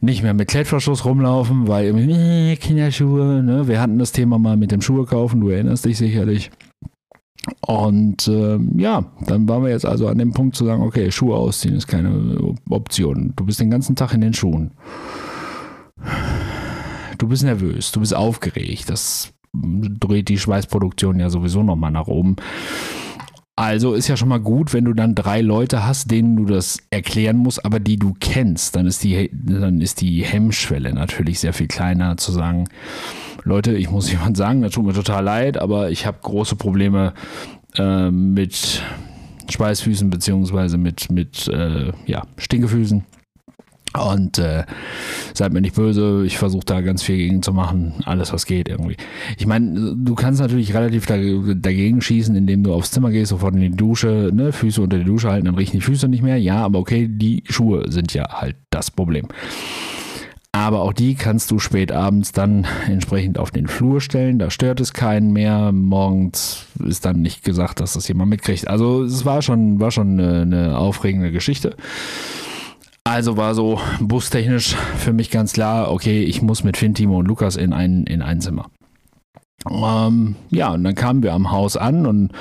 nicht 0.00 0.22
mehr 0.22 0.34
mit 0.34 0.48
Klettverschluss 0.48 1.04
rumlaufen, 1.04 1.66
weil 1.66 1.86
irgendwie 1.86 2.52
äh, 2.52 2.56
Kinderschuhe, 2.56 3.42
ne? 3.42 3.66
Wir 3.66 3.80
hatten 3.80 3.98
das 3.98 4.12
Thema 4.12 4.38
mal 4.38 4.56
mit 4.56 4.70
dem 4.70 4.80
Schuhe 4.80 5.06
kaufen, 5.06 5.40
du 5.40 5.48
erinnerst 5.48 5.84
dich 5.84 5.98
sicherlich. 5.98 6.50
Und 7.60 8.28
äh, 8.28 8.58
ja, 8.76 9.04
dann 9.26 9.48
waren 9.48 9.62
wir 9.62 9.70
jetzt 9.70 9.86
also 9.86 10.08
an 10.08 10.18
dem 10.18 10.32
Punkt 10.32 10.56
zu 10.56 10.64
sagen, 10.64 10.82
okay, 10.82 11.10
Schuhe 11.10 11.36
ausziehen 11.36 11.74
ist 11.74 11.86
keine 11.86 12.56
Option. 12.70 13.32
Du 13.36 13.44
bist 13.44 13.60
den 13.60 13.70
ganzen 13.70 13.96
Tag 13.96 14.14
in 14.14 14.20
den 14.20 14.34
Schuhen. 14.34 14.72
Du 17.18 17.28
bist 17.28 17.42
nervös, 17.42 17.92
du 17.92 18.00
bist 18.00 18.14
aufgeregt. 18.14 18.88
Das 18.88 19.32
dreht 19.52 20.28
die 20.28 20.38
Schweißproduktion 20.38 21.18
ja 21.20 21.30
sowieso 21.30 21.62
nochmal 21.62 21.90
nach 21.90 22.06
oben. 22.06 22.36
Also 23.56 23.94
ist 23.94 24.06
ja 24.06 24.16
schon 24.16 24.28
mal 24.28 24.38
gut, 24.38 24.72
wenn 24.72 24.84
du 24.84 24.92
dann 24.92 25.16
drei 25.16 25.40
Leute 25.40 25.84
hast, 25.84 26.12
denen 26.12 26.36
du 26.36 26.44
das 26.44 26.78
erklären 26.90 27.38
musst, 27.38 27.64
aber 27.64 27.80
die 27.80 27.96
du 27.96 28.14
kennst, 28.20 28.76
dann 28.76 28.86
ist 28.86 29.02
die, 29.02 29.30
dann 29.32 29.80
ist 29.80 30.00
die 30.00 30.22
Hemmschwelle 30.24 30.94
natürlich 30.94 31.40
sehr 31.40 31.52
viel 31.52 31.66
kleiner 31.66 32.16
zu 32.16 32.30
sagen, 32.30 32.68
Leute, 33.48 33.74
ich 33.74 33.90
muss 33.90 34.10
jemand 34.12 34.36
sagen, 34.36 34.62
das 34.62 34.72
tut 34.72 34.84
mir 34.84 34.92
total 34.92 35.24
leid, 35.24 35.58
aber 35.58 35.90
ich 35.90 36.06
habe 36.06 36.18
große 36.22 36.56
Probleme 36.56 37.14
äh, 37.76 38.10
mit 38.10 38.82
Schweißfüßen 39.50 40.10
beziehungsweise 40.10 40.78
mit, 40.78 41.10
mit 41.10 41.48
äh, 41.48 41.92
ja, 42.06 42.22
Stinkefüßen. 42.36 43.04
Und 43.98 44.38
äh, 44.38 44.64
seid 45.32 45.54
mir 45.54 45.62
nicht 45.62 45.74
böse, 45.74 46.22
ich 46.26 46.36
versuche 46.36 46.66
da 46.66 46.82
ganz 46.82 47.02
viel 47.02 47.16
gegen 47.16 47.42
zu 47.42 47.54
machen, 47.54 47.94
alles 48.04 48.34
was 48.34 48.44
geht 48.44 48.68
irgendwie. 48.68 48.98
Ich 49.38 49.46
meine, 49.46 49.96
du 49.96 50.14
kannst 50.14 50.42
natürlich 50.42 50.74
relativ 50.74 51.06
dagegen 51.06 52.02
schießen, 52.02 52.36
indem 52.36 52.62
du 52.62 52.74
aufs 52.74 52.90
Zimmer 52.90 53.10
gehst, 53.10 53.30
sofort 53.30 53.54
in 53.54 53.62
die 53.62 53.70
Dusche, 53.70 54.30
ne, 54.32 54.52
Füße 54.52 54.82
unter 54.82 54.98
die 54.98 55.04
Dusche 55.04 55.30
halten, 55.30 55.46
dann 55.46 55.54
riechen 55.54 55.78
die 55.78 55.84
Füße 55.84 56.06
nicht 56.06 56.22
mehr. 56.22 56.36
Ja, 56.36 56.62
aber 56.62 56.78
okay, 56.78 57.08
die 57.10 57.42
Schuhe 57.48 57.90
sind 57.90 58.12
ja 58.12 58.28
halt 58.28 58.56
das 58.68 58.90
Problem. 58.90 59.26
Aber 60.58 60.82
auch 60.82 60.92
die 60.92 61.14
kannst 61.14 61.52
du 61.52 61.60
spät 61.60 61.92
abends 61.92 62.32
dann 62.32 62.66
entsprechend 62.88 63.38
auf 63.38 63.52
den 63.52 63.68
Flur 63.68 64.00
stellen. 64.00 64.40
Da 64.40 64.50
stört 64.50 64.80
es 64.80 64.92
keinen 64.92 65.32
mehr. 65.32 65.70
Morgens 65.70 66.66
ist 66.84 67.04
dann 67.04 67.22
nicht 67.22 67.44
gesagt, 67.44 67.78
dass 67.78 67.92
das 67.92 68.08
jemand 68.08 68.30
mitkriegt. 68.30 68.66
Also 68.66 69.04
es 69.04 69.24
war 69.24 69.40
schon, 69.40 69.78
war 69.78 69.92
schon 69.92 70.18
eine, 70.18 70.42
eine 70.42 70.76
aufregende 70.76 71.30
Geschichte. 71.30 71.76
Also 73.04 73.36
war 73.36 73.54
so 73.54 73.80
bustechnisch 74.00 74.74
für 74.96 75.12
mich 75.12 75.30
ganz 75.30 75.52
klar, 75.52 75.92
okay, 75.92 76.24
ich 76.24 76.42
muss 76.42 76.64
mit 76.64 76.76
Finn, 76.76 76.92
Timo 76.92 77.20
und 77.20 77.28
Lukas 77.28 77.54
in 77.54 77.72
ein, 77.72 78.02
in 78.02 78.20
ein 78.20 78.40
Zimmer. 78.40 78.66
Ähm, 79.70 80.34
ja, 80.50 80.72
und 80.72 80.82
dann 80.82 80.96
kamen 80.96 81.22
wir 81.22 81.34
am 81.34 81.52
Haus 81.52 81.76
an 81.76 82.04
und 82.04 82.32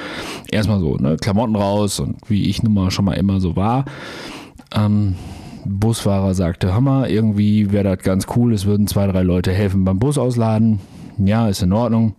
erstmal 0.50 0.80
so, 0.80 0.96
ne, 0.96 1.18
Klamotten 1.18 1.56
raus 1.56 2.00
und 2.00 2.18
wie 2.28 2.50
ich 2.50 2.64
nun 2.64 2.74
mal 2.74 2.90
schon 2.90 3.06
mal 3.06 3.14
immer 3.14 3.40
so 3.40 3.56
war. 3.56 3.86
Ähm, 4.76 5.16
Busfahrer 5.68 6.34
sagte, 6.34 6.74
Hammer, 6.74 7.10
irgendwie 7.10 7.72
wäre 7.72 7.96
das 7.96 8.04
ganz 8.04 8.28
cool, 8.36 8.54
es 8.54 8.66
würden 8.66 8.88
zwei, 8.88 9.08
drei 9.08 9.24
Leute 9.24 9.52
helfen 9.52 9.84
beim 9.84 10.00
Bus 10.00 10.18
ausladen. 10.18 10.80
Ja, 11.18 11.48
ist 11.48 11.62
in 11.62 11.74
Ordnung. 11.74 12.16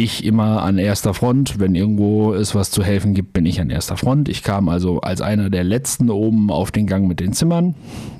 Ich 0.00 0.24
immer 0.24 0.62
an 0.62 0.78
erster 0.78 1.12
Front, 1.12 1.58
wenn 1.58 1.74
irgendwo 1.74 2.32
es 2.32 2.54
was 2.54 2.70
zu 2.70 2.84
helfen 2.84 3.14
gibt, 3.14 3.32
bin 3.32 3.46
ich 3.46 3.60
an 3.60 3.68
erster 3.68 3.96
Front. 3.96 4.28
Ich 4.28 4.44
kam 4.44 4.68
also 4.68 5.00
als 5.00 5.20
einer 5.20 5.50
der 5.50 5.64
letzten 5.64 6.08
oben 6.08 6.52
auf 6.52 6.70
den 6.70 6.86
Gang 6.86 7.08
mit 7.08 7.18
den 7.18 7.32
Zimmern 7.32 7.74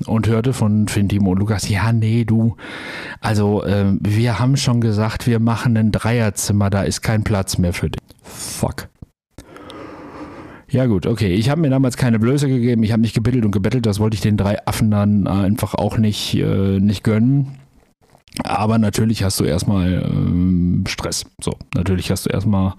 und 0.05 0.27
hörte 0.27 0.51
von 0.51 0.89
Finn, 0.89 1.07
Timo 1.07 1.31
und 1.31 1.39
Lukas, 1.39 1.69
ja, 1.69 1.93
nee, 1.93 2.25
du, 2.25 2.57
also 3.21 3.63
äh, 3.63 3.93
wir 4.01 4.39
haben 4.39 4.57
schon 4.57 4.81
gesagt, 4.81 5.25
wir 5.25 5.39
machen 5.39 5.77
ein 5.77 5.93
Dreierzimmer, 5.93 6.69
da 6.69 6.81
ist 6.81 7.01
kein 7.01 7.23
Platz 7.23 7.57
mehr 7.57 7.71
für 7.71 7.89
dich. 7.89 8.01
Fuck. 8.23 8.89
Ja 10.71 10.85
gut, 10.85 11.07
okay. 11.07 11.33
Ich 11.33 11.49
habe 11.49 11.61
mir 11.61 11.69
damals 11.69 11.97
keine 11.97 12.19
Blöße 12.19 12.47
gegeben. 12.47 12.83
Ich 12.83 12.91
habe 12.91 13.01
nicht 13.01 13.15
gebettelt 13.15 13.45
und 13.45 13.51
gebettelt. 13.51 13.85
Das 13.85 13.99
wollte 13.99 14.15
ich 14.15 14.21
den 14.21 14.37
drei 14.37 14.65
Affen 14.67 14.91
dann 14.91 15.27
einfach 15.27 15.73
auch 15.73 15.97
nicht, 15.97 16.35
äh, 16.35 16.79
nicht 16.79 17.03
gönnen. 17.03 17.57
Aber 18.43 18.77
natürlich 18.77 19.23
hast 19.23 19.39
du 19.39 19.43
erstmal 19.43 20.03
ähm, 20.03 20.83
Stress. 20.87 21.25
So, 21.41 21.53
natürlich 21.75 22.11
hast 22.11 22.25
du 22.25 22.29
erstmal 22.29 22.73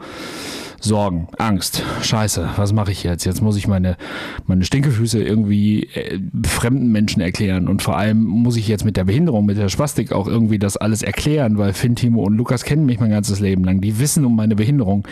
Sorgen, 0.83 1.29
Angst, 1.37 1.85
Scheiße, 2.01 2.51
was 2.57 2.73
mache 2.73 2.91
ich 2.91 3.03
jetzt? 3.03 3.27
Jetzt 3.27 3.43
muss 3.43 3.57
ich 3.57 3.69
meine, 3.69 3.99
meine 4.47 4.65
Stinkefüße 4.65 5.23
irgendwie 5.23 5.83
äh, 5.95 6.19
fremden 6.47 6.91
Menschen 6.91 7.21
erklären 7.21 7.69
und 7.69 7.83
vor 7.83 7.99
allem 7.99 8.23
muss 8.23 8.57
ich 8.57 8.67
jetzt 8.67 8.87
mit 8.87 8.97
der 8.97 9.05
Behinderung, 9.05 9.45
mit 9.45 9.59
der 9.59 9.69
Spastik 9.69 10.13
auch 10.13 10.27
irgendwie 10.27 10.59
das 10.59 10.79
alles 10.79 11.03
erklären, 11.03 11.59
weil 11.59 11.75
Finn, 11.75 11.97
Timo 11.97 12.23
und 12.23 12.35
Lukas 12.35 12.65
kennen 12.65 12.87
mich 12.87 12.99
mein 12.99 13.11
ganzes 13.11 13.41
Leben 13.41 13.63
lang. 13.63 13.83
Die 13.83 13.99
wissen 13.99 14.25
um 14.25 14.35
meine 14.35 14.57
Behinderung. 14.57 15.07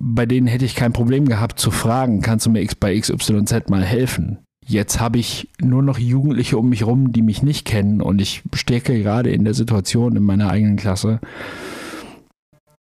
Bei 0.00 0.26
denen 0.26 0.46
hätte 0.46 0.64
ich 0.64 0.76
kein 0.76 0.92
Problem 0.92 1.26
gehabt 1.26 1.58
zu 1.58 1.72
fragen, 1.72 2.20
kannst 2.20 2.46
du 2.46 2.50
mir 2.50 2.62
X 2.62 2.76
bei 2.76 2.98
XYZ 2.98 3.68
mal 3.68 3.84
helfen? 3.84 4.38
Jetzt 4.64 5.00
habe 5.00 5.18
ich 5.18 5.48
nur 5.60 5.82
noch 5.82 5.98
Jugendliche 5.98 6.56
um 6.56 6.68
mich 6.68 6.86
rum, 6.86 7.10
die 7.10 7.22
mich 7.22 7.42
nicht 7.42 7.64
kennen 7.64 8.00
und 8.00 8.20
ich 8.20 8.42
stecke 8.52 9.02
gerade 9.02 9.30
in 9.30 9.44
der 9.44 9.54
Situation 9.54 10.14
in 10.14 10.22
meiner 10.22 10.50
eigenen 10.50 10.76
Klasse, 10.76 11.20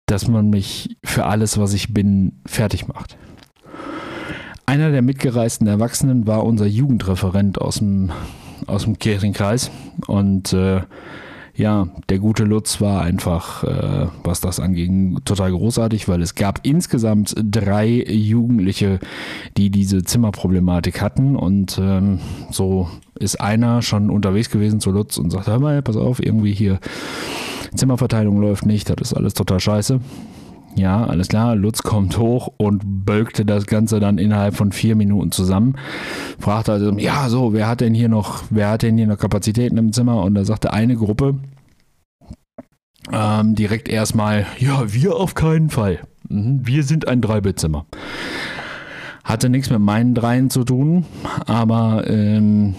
dass 0.08 0.28
man 0.28 0.50
mich 0.50 0.98
für 1.06 1.26
alles, 1.26 1.58
was 1.58 1.74
ich 1.74 1.94
bin, 1.94 2.42
fertig 2.46 2.88
macht. 2.88 3.18
Einer 4.66 4.92
der 4.92 5.04
mitgereisten 5.04 5.68
Erwachsenen 5.68 6.28
war 6.28 6.44
unser 6.44 6.66
Jugendreferent 6.66 7.62
aus 7.62 7.78
dem, 7.78 8.12
aus 8.68 8.84
dem 8.84 9.00
Kirchenkreis 9.00 9.72
und 10.08 10.52
äh, 10.54 10.82
ja, 11.56 11.88
der 12.10 12.20
gute 12.20 12.44
Lutz 12.44 12.82
war 12.82 13.02
einfach, 13.02 13.64
äh, 13.64 14.08
was 14.24 14.42
das 14.42 14.60
anging, 14.60 15.20
total 15.24 15.52
großartig, 15.52 16.08
weil 16.10 16.22
es 16.22 16.36
gab 16.36 16.60
insgesamt 16.64 17.34
drei 17.38 18.04
Jugendliche, 18.08 19.00
die 19.56 19.70
diese 19.70 20.04
Zimmerproblematik 20.04 21.02
hatten 21.02 21.36
und 21.36 21.80
ähm, 21.82 22.20
so 22.52 22.90
ist 23.18 23.40
einer 23.40 23.82
schon 23.82 24.10
unterwegs 24.10 24.50
gewesen 24.50 24.82
zu 24.82 24.92
Lutz 24.92 25.18
und 25.18 25.32
sagt, 25.32 25.48
hör 25.48 25.60
mal, 25.60 25.82
pass 25.82 25.96
auf, 25.96 26.22
irgendwie 26.22 26.52
hier 26.52 26.80
Zimmerverteilung 27.74 28.42
läuft 28.42 28.66
nicht, 28.66 28.90
das 28.90 28.98
ist 29.02 29.14
alles 29.14 29.34
total 29.34 29.60
scheiße. 29.60 30.02
Ja, 30.76 31.06
alles 31.06 31.30
klar. 31.30 31.56
Lutz 31.56 31.84
kommt 31.84 32.18
hoch 32.18 32.50
und 32.58 33.06
bölkte 33.06 33.46
das 33.46 33.66
Ganze 33.66 34.00
dann 34.00 34.18
innerhalb 34.18 34.56
von 34.56 34.72
vier 34.72 34.96
Minuten 34.96 35.32
zusammen. 35.32 35.76
Fragte 36.38 36.74
also, 36.74 36.92
ja, 36.98 37.30
so, 37.30 37.54
wer 37.54 37.68
hat 37.68 37.82
denn 37.82 37.94
hier 37.94 38.10
noch, 38.10 38.44
wer 38.50 38.70
hat 38.70 38.84
denn 38.84 38.98
hier 38.98 39.08
noch 39.08 39.18
Kapazitäten 39.18 39.78
im 39.78 39.94
Zimmer? 39.94 40.22
Und 40.24 40.36
da 40.36 40.44
sagte 40.44 40.74
eine 40.74 40.96
Gruppe 40.96 41.36
ähm, 43.12 43.56
direkt 43.56 43.88
erstmal, 43.88 44.46
ja, 44.58 44.92
wir 44.92 45.16
auf 45.16 45.36
keinen 45.36 45.70
Fall. 45.70 46.00
Mhm, 46.28 46.62
wir 46.66 46.84
sind 46.84 47.08
ein 47.08 47.22
Dreibettzimmer. 47.22 47.86
Hatte 49.24 49.50
nichts 49.50 49.70
mit 49.70 49.80
meinen 49.80 50.14
dreien 50.14 50.50
zu 50.50 50.64
tun, 50.64 51.06
aber 51.46 52.04
ähm, 52.08 52.76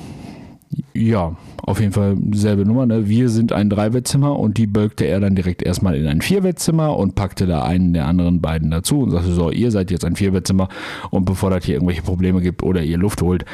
ja, 0.97 1.37
auf 1.63 1.81
jeden 1.81 1.93
Fall 1.93 2.17
selbe 2.33 2.65
Nummer. 2.65 2.87
Ne? 2.87 3.09
Wir 3.09 3.29
sind 3.29 3.53
ein 3.53 3.71
Dreibettzimmer 3.71 4.39
und 4.39 4.57
die 4.57 4.67
bölkte 4.67 5.05
er 5.05 5.21
dann 5.21 5.35
direkt 5.35 5.63
erstmal 5.63 5.97
in 5.97 6.07
ein 6.07 6.23
Vierbettzimmer 6.23 6.97
und 6.97 7.15
packte 7.15 7.47
da 7.47 7.63
einen 7.63 7.93
der 7.93 8.07
anderen 8.07 8.41
beiden 8.41 8.71
dazu 8.71 9.01
und 9.01 9.11
sagte 9.11 9.33
so, 9.33 9.51
ihr 9.51 9.71
seid 9.71 9.91
jetzt 9.91 10.05
ein 10.05 10.17
Vierbettzimmer 10.17 10.69
und 11.11 11.25
bevor 11.25 11.51
das 11.51 11.65
hier 11.65 11.75
irgendwelche 11.75 12.03
Probleme 12.03 12.41
gibt 12.41 12.63
oder 12.63 12.83
ihr 12.83 12.99
Luft 12.99 13.23
holt, 13.23 13.45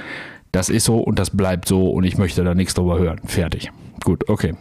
das 0.53 0.69
ist 0.69 0.85
so 0.85 0.99
und 0.99 1.19
das 1.19 1.31
bleibt 1.31 1.67
so 1.67 1.91
und 1.91 2.05
ich 2.05 2.19
möchte 2.19 2.45
da 2.45 2.55
nichts 2.55 2.75
drüber 2.75 2.99
hören. 2.99 3.21
Fertig. 3.25 3.71
Gut, 4.05 4.29
okay. 4.29 4.55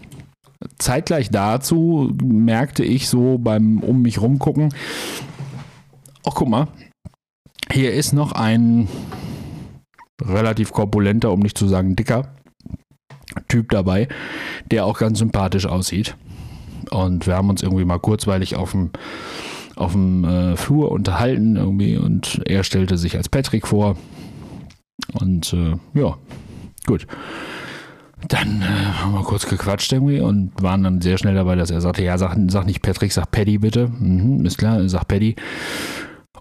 Zeitgleich 0.77 1.29
dazu 1.29 2.15
merkte 2.23 2.83
ich 2.83 3.09
so 3.09 3.37
beim 3.37 3.79
um 3.79 4.01
mich 4.01 4.21
rumgucken, 4.21 4.69
ach 6.25 6.35
guck 6.35 6.47
mal, 6.47 6.67
hier 7.71 7.93
ist 7.93 8.13
noch 8.13 8.31
ein 8.31 8.87
relativ 10.21 10.71
korpulenter, 10.71 11.31
um 11.31 11.39
nicht 11.39 11.57
zu 11.57 11.67
sagen 11.67 11.95
dicker 11.95 12.29
Typ 13.47 13.69
dabei, 13.69 14.07
der 14.69 14.85
auch 14.85 14.99
ganz 14.99 15.19
sympathisch 15.19 15.65
aussieht. 15.65 16.15
Und 16.89 17.27
wir 17.27 17.35
haben 17.35 17.49
uns 17.49 17.63
irgendwie 17.63 17.85
mal 17.85 17.99
kurzweilig 17.99 18.55
auf 18.55 18.71
dem, 18.71 18.91
auf 19.75 19.93
dem 19.93 20.23
äh, 20.23 20.57
Flur 20.57 20.91
unterhalten 20.91 21.55
irgendwie 21.55 21.97
und 21.97 22.41
er 22.45 22.63
stellte 22.63 22.97
sich 22.97 23.15
als 23.15 23.29
Patrick 23.29 23.67
vor. 23.67 23.97
Und 25.13 25.53
äh, 25.53 25.75
ja, 25.93 26.17
gut. 26.85 27.07
Dann 28.27 28.61
äh, 28.61 28.65
haben 28.65 29.13
wir 29.13 29.23
kurz 29.23 29.47
gequatscht 29.47 29.91
irgendwie 29.91 30.19
und 30.19 30.51
waren 30.61 30.83
dann 30.83 31.01
sehr 31.01 31.17
schnell 31.17 31.33
dabei, 31.33 31.55
dass 31.55 31.71
er 31.71 31.81
sagte, 31.81 32.03
ja, 32.03 32.17
sag, 32.17 32.37
sag 32.47 32.65
nicht 32.65 32.81
Patrick, 32.81 33.11
sag 33.11 33.31
Paddy 33.31 33.57
bitte. 33.57 33.87
Mhm, 33.87 34.45
ist 34.45 34.57
klar, 34.57 34.87
sag 34.89 35.07
Paddy. 35.07 35.35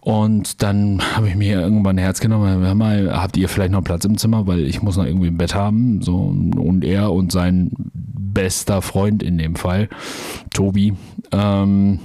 Und 0.00 0.62
dann 0.62 1.02
habe 1.14 1.28
ich 1.28 1.36
mir 1.36 1.60
irgendwann 1.60 1.96
ein 1.96 2.02
Herz 2.02 2.20
genommen, 2.20 2.62
hör 2.64 2.74
mal, 2.74 3.12
habt 3.12 3.36
ihr 3.36 3.48
vielleicht 3.48 3.72
noch 3.72 3.84
Platz 3.84 4.04
im 4.04 4.16
Zimmer, 4.16 4.46
weil 4.46 4.60
ich 4.60 4.82
muss 4.82 4.96
noch 4.96 5.04
irgendwie 5.04 5.28
ein 5.28 5.36
Bett 5.36 5.54
haben. 5.54 6.00
So, 6.00 6.16
und 6.16 6.84
er 6.84 7.12
und 7.12 7.32
sein 7.32 7.70
bester 8.32 8.80
Freund 8.80 9.22
in 9.22 9.38
dem 9.38 9.56
Fall, 9.56 9.88
Tobi, 10.52 10.94
ähm, 11.32 12.00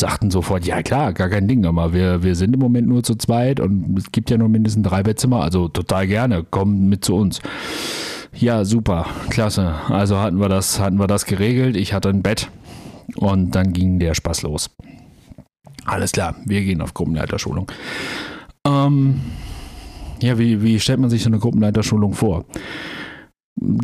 sagten 0.00 0.30
sofort, 0.30 0.64
ja 0.64 0.82
klar, 0.82 1.12
gar 1.12 1.28
kein 1.28 1.48
Ding, 1.48 1.66
aber 1.66 1.92
wir, 1.92 2.22
wir 2.22 2.34
sind 2.34 2.54
im 2.54 2.60
Moment 2.60 2.88
nur 2.88 3.02
zu 3.02 3.16
zweit 3.16 3.60
und 3.60 3.98
es 3.98 4.12
gibt 4.12 4.30
ja 4.30 4.38
nur 4.38 4.48
mindestens 4.48 4.86
drei 4.86 5.02
Bettzimmer, 5.02 5.42
also 5.42 5.68
total 5.68 6.06
gerne, 6.06 6.44
komm 6.48 6.88
mit 6.88 7.04
zu 7.04 7.16
uns. 7.16 7.40
Ja, 8.34 8.64
super, 8.64 9.06
klasse. 9.28 9.74
Also 9.88 10.18
hatten 10.18 10.38
wir 10.38 10.48
das, 10.48 10.78
hatten 10.78 10.98
wir 10.98 11.08
das 11.08 11.26
geregelt. 11.26 11.76
Ich 11.76 11.92
hatte 11.92 12.08
ein 12.08 12.22
Bett 12.22 12.48
und 13.16 13.54
dann 13.54 13.72
ging 13.72 13.98
der 13.98 14.14
Spaß 14.14 14.42
los. 14.42 14.70
Alles 15.90 16.12
klar, 16.12 16.36
wir 16.44 16.62
gehen 16.62 16.82
auf 16.82 16.94
Gruppenleiterschulung. 16.94 17.66
Ähm, 18.64 19.20
ja, 20.22 20.38
wie, 20.38 20.62
wie 20.62 20.78
stellt 20.78 21.00
man 21.00 21.10
sich 21.10 21.24
so 21.24 21.28
eine 21.28 21.40
Gruppenleiterschulung 21.40 22.14
vor? 22.14 22.44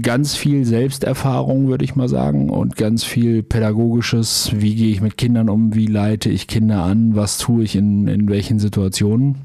Ganz 0.02 0.36
viel 0.36 0.64
Selbsterfahrung, 0.64 1.66
würde 1.66 1.84
ich 1.84 1.96
mal 1.96 2.08
sagen, 2.08 2.48
und 2.48 2.76
ganz 2.76 3.02
viel 3.02 3.42
pädagogisches, 3.42 4.50
wie 4.54 4.76
gehe 4.76 4.92
ich 4.92 5.00
mit 5.00 5.16
Kindern 5.16 5.50
um, 5.50 5.74
wie 5.74 5.86
leite 5.86 6.30
ich 6.30 6.46
Kinder 6.46 6.84
an, 6.84 7.16
was 7.16 7.38
tue 7.38 7.64
ich 7.64 7.74
in, 7.74 8.06
in 8.06 8.28
welchen 8.28 8.60
Situationen. 8.60 9.38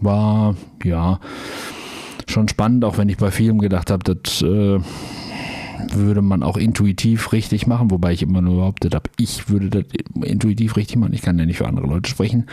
War, 0.00 0.56
ja, 0.82 1.20
schon 2.26 2.48
spannend, 2.48 2.86
auch 2.86 2.96
wenn 2.96 3.10
ich 3.10 3.18
bei 3.18 3.30
vielem 3.30 3.58
gedacht 3.58 3.90
habe, 3.90 4.14
das 4.14 4.40
äh, 4.40 4.78
würde 5.92 6.22
man 6.22 6.42
auch 6.42 6.56
intuitiv 6.56 7.32
richtig 7.32 7.66
machen, 7.66 7.90
wobei 7.90 8.12
ich 8.12 8.22
immer 8.22 8.42
nur 8.42 8.56
behauptet 8.56 8.94
habe, 8.94 9.10
ich 9.16 9.48
würde 9.48 9.70
das 9.70 9.84
intuitiv 10.22 10.76
richtig 10.76 10.96
machen. 10.96 11.12
Ich 11.12 11.22
kann 11.22 11.38
ja 11.38 11.46
nicht 11.46 11.58
für 11.58 11.68
andere 11.68 11.86
Leute 11.86 12.08
sprechen. 12.10 12.46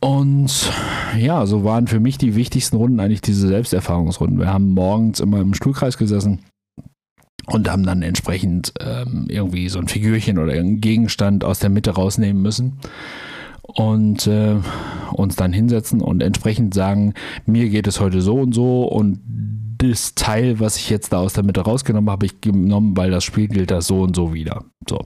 Und 0.00 0.72
ja, 1.18 1.44
so 1.46 1.64
waren 1.64 1.86
für 1.86 2.00
mich 2.00 2.16
die 2.16 2.34
wichtigsten 2.34 2.76
Runden 2.76 3.00
eigentlich 3.00 3.20
diese 3.20 3.48
Selbsterfahrungsrunden. 3.48 4.38
Wir 4.38 4.52
haben 4.52 4.72
morgens 4.72 5.20
immer 5.20 5.40
im 5.40 5.54
Stuhlkreis 5.54 5.98
gesessen 5.98 6.40
und 7.46 7.70
haben 7.70 7.84
dann 7.84 8.02
entsprechend 8.02 8.72
ähm, 8.80 9.26
irgendwie 9.28 9.68
so 9.68 9.78
ein 9.78 9.88
Figürchen 9.88 10.38
oder 10.38 10.54
irgendeinen 10.54 10.80
Gegenstand 10.80 11.44
aus 11.44 11.58
der 11.58 11.70
Mitte 11.70 11.90
rausnehmen 11.90 12.40
müssen 12.40 12.78
und 13.62 14.26
äh, 14.26 14.56
uns 15.12 15.36
dann 15.36 15.52
hinsetzen 15.52 16.00
und 16.00 16.22
entsprechend 16.22 16.74
sagen, 16.74 17.14
mir 17.46 17.68
geht 17.68 17.86
es 17.86 18.00
heute 18.00 18.22
so 18.22 18.36
und 18.36 18.54
so 18.54 18.84
und 18.84 19.20
das 19.82 20.14
Teil, 20.14 20.60
was 20.60 20.76
ich 20.76 20.90
jetzt 20.90 21.12
da 21.12 21.18
aus 21.18 21.32
der 21.32 21.44
Mitte 21.44 21.62
rausgenommen 21.62 22.10
habe, 22.10 22.26
ich 22.26 22.40
genommen, 22.40 22.96
weil 22.96 23.10
das 23.10 23.24
Spiel 23.24 23.48
gilt 23.48 23.70
das 23.70 23.86
so 23.86 24.02
und 24.02 24.14
so 24.14 24.34
wieder. 24.34 24.64
So. 24.88 24.98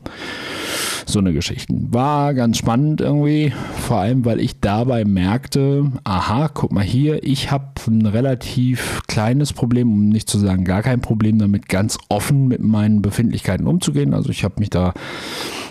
So 1.06 1.18
eine 1.18 1.32
Geschichte. 1.32 1.72
War 1.90 2.34
ganz 2.34 2.58
spannend 2.58 3.00
irgendwie, 3.00 3.52
vor 3.80 3.98
allem, 3.98 4.24
weil 4.24 4.40
ich 4.40 4.60
dabei 4.60 5.04
merkte, 5.04 5.92
aha, 6.02 6.48
guck 6.52 6.72
mal 6.72 6.82
hier, 6.82 7.22
ich 7.22 7.50
habe 7.50 7.66
ein 7.86 8.06
relativ 8.06 9.02
kleines 9.06 9.52
Problem, 9.52 9.92
um 9.92 10.08
nicht 10.08 10.28
zu 10.28 10.38
sagen 10.38 10.64
gar 10.64 10.82
kein 10.82 11.00
Problem 11.00 11.38
damit, 11.38 11.68
ganz 11.68 11.98
offen 12.08 12.48
mit 12.48 12.62
meinen 12.62 13.02
Befindlichkeiten 13.02 13.66
umzugehen. 13.66 14.14
Also 14.14 14.30
ich 14.30 14.44
habe 14.44 14.54
mich 14.58 14.70
da, 14.70 14.94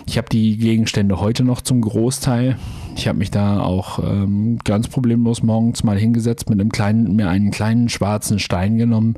ich 0.06 0.16
habe 0.16 0.28
die 0.30 0.56
Gegenstände 0.56 1.20
heute 1.20 1.44
noch 1.44 1.60
zum 1.60 1.80
Großteil. 1.80 2.56
Ich 2.96 3.08
habe 3.08 3.18
mich 3.18 3.30
da 3.30 3.60
auch 3.60 3.98
ähm, 3.98 4.58
ganz 4.64 4.88
problemlos 4.88 5.42
morgens 5.42 5.82
mal 5.82 5.98
hingesetzt 5.98 6.48
mit 6.48 6.60
einem 6.60 6.70
kleinen, 6.70 7.16
mir 7.16 7.28
einen 7.28 7.50
kleinen 7.50 7.88
schwarzen 7.88 8.38
Stein 8.38 8.78
genommen 8.78 9.14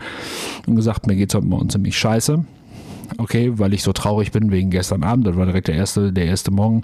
und 0.67 0.77
gesagt, 0.77 1.07
mir 1.07 1.17
geht 1.17 1.31
es 1.31 1.35
heute 1.35 1.47
Morgen 1.47 1.69
ziemlich 1.69 1.99
scheiße 1.99 2.45
okay, 3.19 3.53
weil 3.59 3.75
ich 3.75 3.83
so 3.83 3.93
traurig 3.93 4.33
bin 4.33 4.51
wegen 4.51 4.71
gestern 4.71 5.03
Abend. 5.03 5.27
Das 5.27 5.37
war 5.37 5.47
direkt 5.47 5.69
der 5.69 5.75
erste, 5.75 6.13
der 6.13 6.27
erste 6.27 6.51
Morgen, 6.51 6.83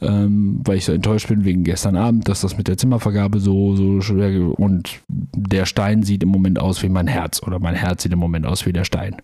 ähm, 0.00 0.60
weil 0.64 0.78
ich 0.78 0.84
so 0.84 0.92
enttäuscht 0.92 1.28
bin 1.28 1.44
wegen 1.44 1.64
gestern 1.64 1.96
Abend, 1.96 2.28
dass 2.28 2.40
das 2.40 2.56
mit 2.56 2.68
der 2.68 2.76
Zimmervergabe 2.76 3.40
so, 3.40 3.76
so 3.76 4.00
schwer 4.00 4.58
und 4.58 5.00
der 5.08 5.66
Stein 5.66 6.02
sieht 6.02 6.22
im 6.22 6.28
Moment 6.28 6.58
aus 6.58 6.82
wie 6.82 6.88
mein 6.88 7.06
Herz 7.06 7.42
oder 7.42 7.58
mein 7.58 7.74
Herz 7.74 8.02
sieht 8.02 8.12
im 8.12 8.18
Moment 8.18 8.46
aus 8.46 8.66
wie 8.66 8.72
der 8.72 8.84
Stein. 8.84 9.16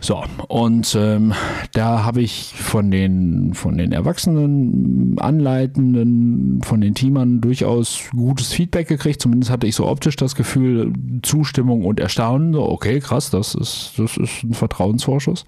So, 0.00 0.22
und 0.48 0.94
ähm, 0.98 1.32
da 1.72 2.04
habe 2.04 2.20
ich 2.20 2.52
von 2.54 2.90
den, 2.90 3.54
von 3.54 3.78
den 3.78 3.92
Erwachsenen, 3.92 5.18
Anleitenden, 5.18 6.60
von 6.62 6.80
den 6.80 6.94
Teamern 6.94 7.40
durchaus 7.40 8.10
gutes 8.12 8.52
Feedback 8.52 8.88
gekriegt. 8.88 9.22
Zumindest 9.22 9.50
hatte 9.50 9.66
ich 9.66 9.74
so 9.74 9.86
optisch 9.86 10.16
das 10.16 10.34
Gefühl, 10.34 10.92
Zustimmung 11.22 11.84
und 11.84 12.00
Erstaunen. 12.00 12.52
So, 12.52 12.68
okay, 12.68 13.00
krass, 13.00 13.30
das 13.30 13.54
ist, 13.54 13.92
das 13.96 14.16
ist 14.16 14.42
ein 14.42 14.54
Vertrauensvorschuss, 14.54 15.44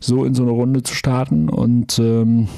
so 0.00 0.24
in 0.24 0.34
so 0.34 0.42
eine 0.42 0.52
Runde 0.52 0.82
zu 0.82 0.94
starten. 0.94 1.48
Und 1.48 1.98
ähm, 1.98 2.48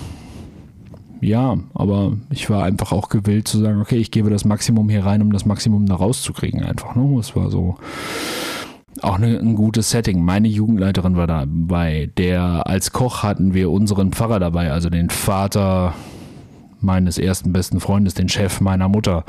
ja, 1.20 1.56
aber 1.74 2.16
ich 2.30 2.50
war 2.50 2.64
einfach 2.64 2.90
auch 2.90 3.08
gewillt 3.08 3.46
zu 3.46 3.58
sagen, 3.58 3.80
okay, 3.80 3.98
ich 3.98 4.10
gebe 4.10 4.30
das 4.30 4.44
Maximum 4.44 4.88
hier 4.88 5.04
rein, 5.04 5.22
um 5.22 5.32
das 5.32 5.46
Maximum 5.46 5.86
da 5.86 5.94
rauszukriegen 5.94 6.64
einfach. 6.64 6.96
Ne? 6.96 7.16
Es 7.20 7.36
war 7.36 7.48
so 7.48 7.76
auch 9.00 9.16
eine, 9.16 9.38
ein 9.38 9.54
gutes 9.54 9.90
Setting. 9.90 10.24
Meine 10.24 10.48
Jugendleiterin 10.48 11.16
war 11.16 11.26
dabei. 11.26 12.10
Der 12.18 12.66
als 12.66 12.92
Koch 12.92 13.22
hatten 13.22 13.54
wir 13.54 13.70
unseren 13.70 14.12
Pfarrer 14.12 14.38
dabei, 14.38 14.70
also 14.70 14.90
den 14.90 15.10
Vater 15.10 15.94
meines 16.82 17.18
ersten 17.18 17.52
besten 17.52 17.80
Freundes, 17.80 18.14
den 18.14 18.28
Chef 18.28 18.60
meiner 18.60 18.88
Mutter. 18.88 19.24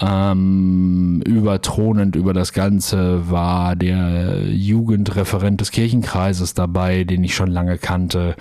Ähm, 0.00 1.22
überthronend 1.26 2.16
über 2.16 2.32
das 2.32 2.52
Ganze 2.52 3.30
war 3.30 3.76
der 3.76 4.44
Jugendreferent 4.48 5.60
des 5.60 5.70
Kirchenkreises 5.70 6.54
dabei, 6.54 7.04
den 7.04 7.22
ich 7.24 7.34
schon 7.34 7.50
lange 7.50 7.78
kannte. 7.78 8.34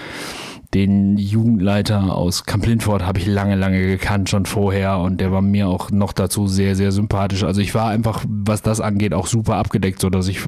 Den 0.74 1.17
Jugendleiter 1.17 2.13
aus 2.13 2.43
Kamp-Lindfort 2.43 3.05
habe 3.05 3.19
ich 3.19 3.25
lange, 3.25 3.55
lange 3.55 3.81
gekannt 3.88 4.29
schon 4.29 4.45
vorher 4.45 4.97
und 4.97 5.21
der 5.21 5.31
war 5.31 5.41
mir 5.41 5.67
auch 5.67 5.91
noch 5.91 6.12
dazu 6.12 6.47
sehr, 6.47 6.75
sehr 6.75 6.91
sympathisch. 6.91 7.43
Also 7.43 7.62
ich 7.62 7.74
war 7.74 7.89
einfach, 7.89 8.25
was 8.27 8.62
das 8.62 8.81
angeht, 8.81 9.13
auch 9.13 9.27
super 9.27 9.55
abgedeckt, 9.55 10.01
sodass 10.01 10.27
ich 10.27 10.41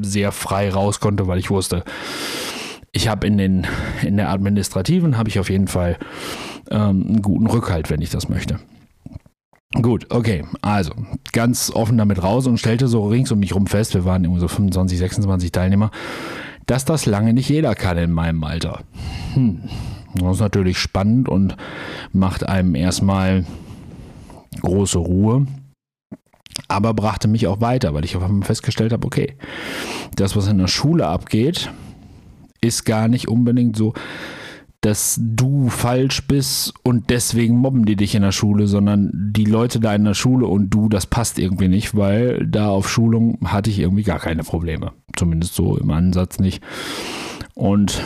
sehr 0.00 0.32
frei 0.32 0.70
raus 0.70 1.00
konnte, 1.00 1.26
weil 1.26 1.38
ich 1.38 1.50
wusste, 1.50 1.84
ich 2.92 3.08
habe 3.08 3.26
in, 3.26 3.66
in 4.02 4.16
der 4.16 4.30
administrativen 4.30 5.18
habe 5.18 5.28
ich 5.28 5.38
auf 5.38 5.50
jeden 5.50 5.68
Fall 5.68 5.98
ähm, 6.70 7.04
einen 7.06 7.22
guten 7.22 7.46
Rückhalt, 7.46 7.90
wenn 7.90 8.00
ich 8.00 8.10
das 8.10 8.30
möchte. 8.30 8.58
Gut, 9.82 10.06
okay, 10.10 10.44
also 10.62 10.92
ganz 11.32 11.70
offen 11.70 11.98
damit 11.98 12.22
raus 12.22 12.46
und 12.46 12.58
stellte 12.58 12.88
so 12.88 13.06
rings 13.08 13.30
um 13.30 13.40
mich 13.40 13.54
rum 13.54 13.66
fest, 13.66 13.94
wir 13.94 14.04
waren 14.06 14.24
irgendwie 14.24 14.40
so 14.40 14.48
25, 14.48 14.98
26 14.98 15.52
Teilnehmer, 15.52 15.90
dass 16.66 16.84
das 16.84 17.06
lange 17.06 17.32
nicht 17.32 17.48
jeder 17.48 17.74
kann 17.74 17.96
in 17.98 18.12
meinem 18.12 18.42
Alter. 18.44 18.82
Hm. 19.34 19.62
Das 20.14 20.36
ist 20.36 20.40
natürlich 20.40 20.78
spannend 20.78 21.28
und 21.28 21.56
macht 22.12 22.48
einem 22.48 22.74
erstmal 22.74 23.44
große 24.62 24.98
Ruhe, 24.98 25.46
aber 26.68 26.94
brachte 26.94 27.28
mich 27.28 27.46
auch 27.46 27.60
weiter, 27.60 27.94
weil 27.94 28.04
ich 28.04 28.16
auf 28.16 28.22
einmal 28.22 28.46
festgestellt 28.46 28.92
habe, 28.92 29.06
okay, 29.06 29.36
das, 30.14 30.34
was 30.34 30.48
in 30.48 30.58
der 30.58 30.68
Schule 30.68 31.06
abgeht, 31.06 31.70
ist 32.60 32.84
gar 32.84 33.08
nicht 33.08 33.28
unbedingt 33.28 33.76
so, 33.76 33.92
dass 34.86 35.18
du 35.20 35.68
falsch 35.68 36.28
bist 36.28 36.72
und 36.84 37.10
deswegen 37.10 37.56
mobben 37.56 37.86
die 37.86 37.96
dich 37.96 38.14
in 38.14 38.22
der 38.22 38.30
Schule, 38.30 38.68
sondern 38.68 39.10
die 39.12 39.44
Leute 39.44 39.80
da 39.80 39.92
in 39.92 40.04
der 40.04 40.14
Schule 40.14 40.46
und 40.46 40.70
du, 40.70 40.88
das 40.88 41.06
passt 41.06 41.40
irgendwie 41.40 41.66
nicht, 41.66 41.96
weil 41.96 42.46
da 42.46 42.68
auf 42.68 42.88
Schulung 42.88 43.36
hatte 43.46 43.68
ich 43.68 43.80
irgendwie 43.80 44.04
gar 44.04 44.20
keine 44.20 44.44
Probleme. 44.44 44.92
Zumindest 45.16 45.56
so 45.56 45.76
im 45.76 45.90
Ansatz 45.90 46.38
nicht. 46.38 46.62
Und 47.54 48.00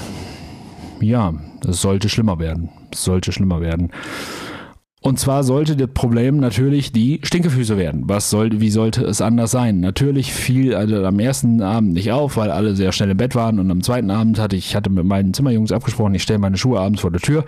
ja, 1.02 1.34
es 1.68 1.82
sollte 1.82 2.08
schlimmer 2.08 2.38
werden. 2.38 2.70
Es 2.90 3.04
sollte 3.04 3.30
schlimmer 3.30 3.60
werden. 3.60 3.90
Und 5.02 5.18
zwar 5.18 5.44
sollte 5.44 5.76
das 5.76 5.88
Problem 5.94 6.38
natürlich 6.38 6.92
die 6.92 7.20
Stinkefüße 7.22 7.78
werden. 7.78 8.02
Was 8.06 8.28
soll, 8.28 8.60
wie 8.60 8.70
sollte 8.70 9.02
es 9.02 9.22
anders 9.22 9.50
sein? 9.50 9.80
Natürlich 9.80 10.34
fiel 10.34 10.74
also 10.74 11.02
am 11.06 11.18
ersten 11.18 11.62
Abend 11.62 11.94
nicht 11.94 12.12
auf, 12.12 12.36
weil 12.36 12.50
alle 12.50 12.76
sehr 12.76 12.92
schnell 12.92 13.10
im 13.10 13.16
Bett 13.16 13.34
waren. 13.34 13.58
Und 13.58 13.70
am 13.70 13.82
zweiten 13.82 14.10
Abend 14.10 14.38
hatte 14.38 14.56
ich 14.56 14.76
hatte 14.76 14.90
mit 14.90 15.06
meinen 15.06 15.32
Zimmerjungs 15.32 15.72
abgesprochen, 15.72 16.14
ich 16.14 16.22
stelle 16.22 16.38
meine 16.38 16.58
Schuhe 16.58 16.80
abends 16.80 17.00
vor 17.00 17.10
der 17.10 17.22
Tür. 17.22 17.46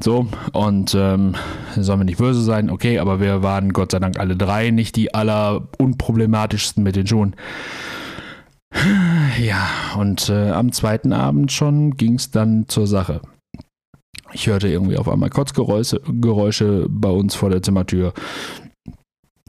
So, 0.00 0.26
und 0.52 0.96
ähm, 0.98 1.36
sollen 1.76 2.00
wir 2.00 2.04
nicht 2.04 2.18
böse 2.18 2.42
sein, 2.42 2.68
okay, 2.68 2.98
aber 2.98 3.20
wir 3.20 3.44
waren 3.44 3.72
Gott 3.72 3.92
sei 3.92 4.00
Dank 4.00 4.18
alle 4.18 4.36
drei 4.36 4.70
nicht 4.70 4.96
die 4.96 5.14
aller 5.14 5.68
unproblematischsten 5.78 6.82
mit 6.82 6.96
den 6.96 7.06
Schuhen. 7.06 7.36
Ja, 9.40 9.68
und 9.98 10.28
äh, 10.30 10.50
am 10.50 10.72
zweiten 10.72 11.12
Abend 11.12 11.52
schon 11.52 11.96
ging 11.96 12.14
es 12.14 12.30
dann 12.30 12.64
zur 12.68 12.88
Sache. 12.88 13.20
Ich 14.32 14.46
hörte 14.46 14.68
irgendwie 14.68 14.96
auf 14.96 15.08
einmal 15.08 15.30
Kotzgeräusche 15.30 16.00
Geräusche 16.20 16.86
bei 16.88 17.10
uns 17.10 17.34
vor 17.34 17.50
der 17.50 17.62
Zimmertür 17.62 18.12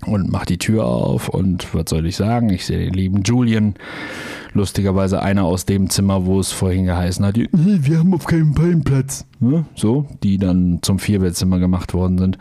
und 0.05 0.31
mach 0.31 0.45
die 0.45 0.57
Tür 0.57 0.85
auf 0.85 1.29
und 1.29 1.73
was 1.73 1.85
soll 1.89 2.05
ich 2.05 2.15
sagen? 2.15 2.49
Ich 2.49 2.65
sehe 2.65 2.79
den 2.79 2.93
lieben 2.93 3.23
Julian. 3.23 3.75
Lustigerweise 4.55 5.23
einer 5.23 5.45
aus 5.45 5.65
dem 5.65 5.89
Zimmer, 5.89 6.27
wo 6.27 6.39
es 6.39 6.51
vorhin 6.51 6.85
geheißen 6.85 7.25
hat, 7.25 7.37
wir 7.51 7.97
haben 7.97 8.13
auf 8.13 8.25
keinen 8.25 8.53
Fall 8.53 8.69
einen 8.69 8.83
Platz. 8.83 9.25
Ne? 9.39 9.65
So, 9.73 10.05
die 10.21 10.37
dann 10.37 10.77
zum 10.83 10.99
Vierbettzimmer 10.99 11.57
gemacht 11.57 11.95
worden 11.95 12.19
sind, 12.19 12.37